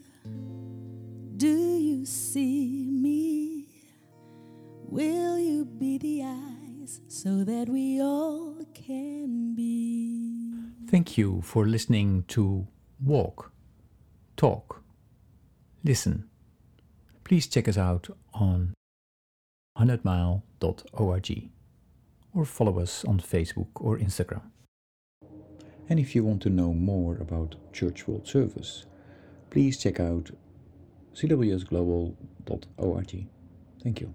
Do 1.37 1.47
you 1.77 2.05
see 2.07 2.89
me? 2.91 3.67
Will 4.89 5.37
you 5.37 5.65
be 5.65 5.99
the 5.99 6.23
eyes 6.23 7.01
so 7.07 7.43
that 7.43 7.69
we 7.69 8.01
all 8.01 8.55
can 8.73 9.53
be? 9.53 10.49
Thank 10.89 11.19
you 11.19 11.41
for 11.43 11.67
listening 11.67 12.23
to 12.29 12.65
Walk, 12.99 13.51
Talk, 14.37 14.81
Listen. 15.83 16.27
Please 17.25 17.47
check 17.47 17.67
us 17.67 17.77
out 17.77 18.07
on 18.33 18.73
100mile.org 19.77 21.49
or 22.33 22.45
follow 22.45 22.79
us 22.79 23.03
on 23.05 23.19
Facebook 23.19 23.67
or 23.75 23.97
Instagram. 23.97 24.43
And 25.89 25.99
if 25.99 26.15
you 26.15 26.23
want 26.23 26.41
to 26.43 26.49
know 26.49 26.73
more 26.73 27.17
about 27.17 27.55
Church 27.73 28.07
World 28.07 28.25
Service, 28.27 28.85
please 29.49 29.77
check 29.77 29.99
out 29.99 30.31
cwsglobal.org. 31.15 33.27
Thank 33.83 34.01
you. 34.01 34.13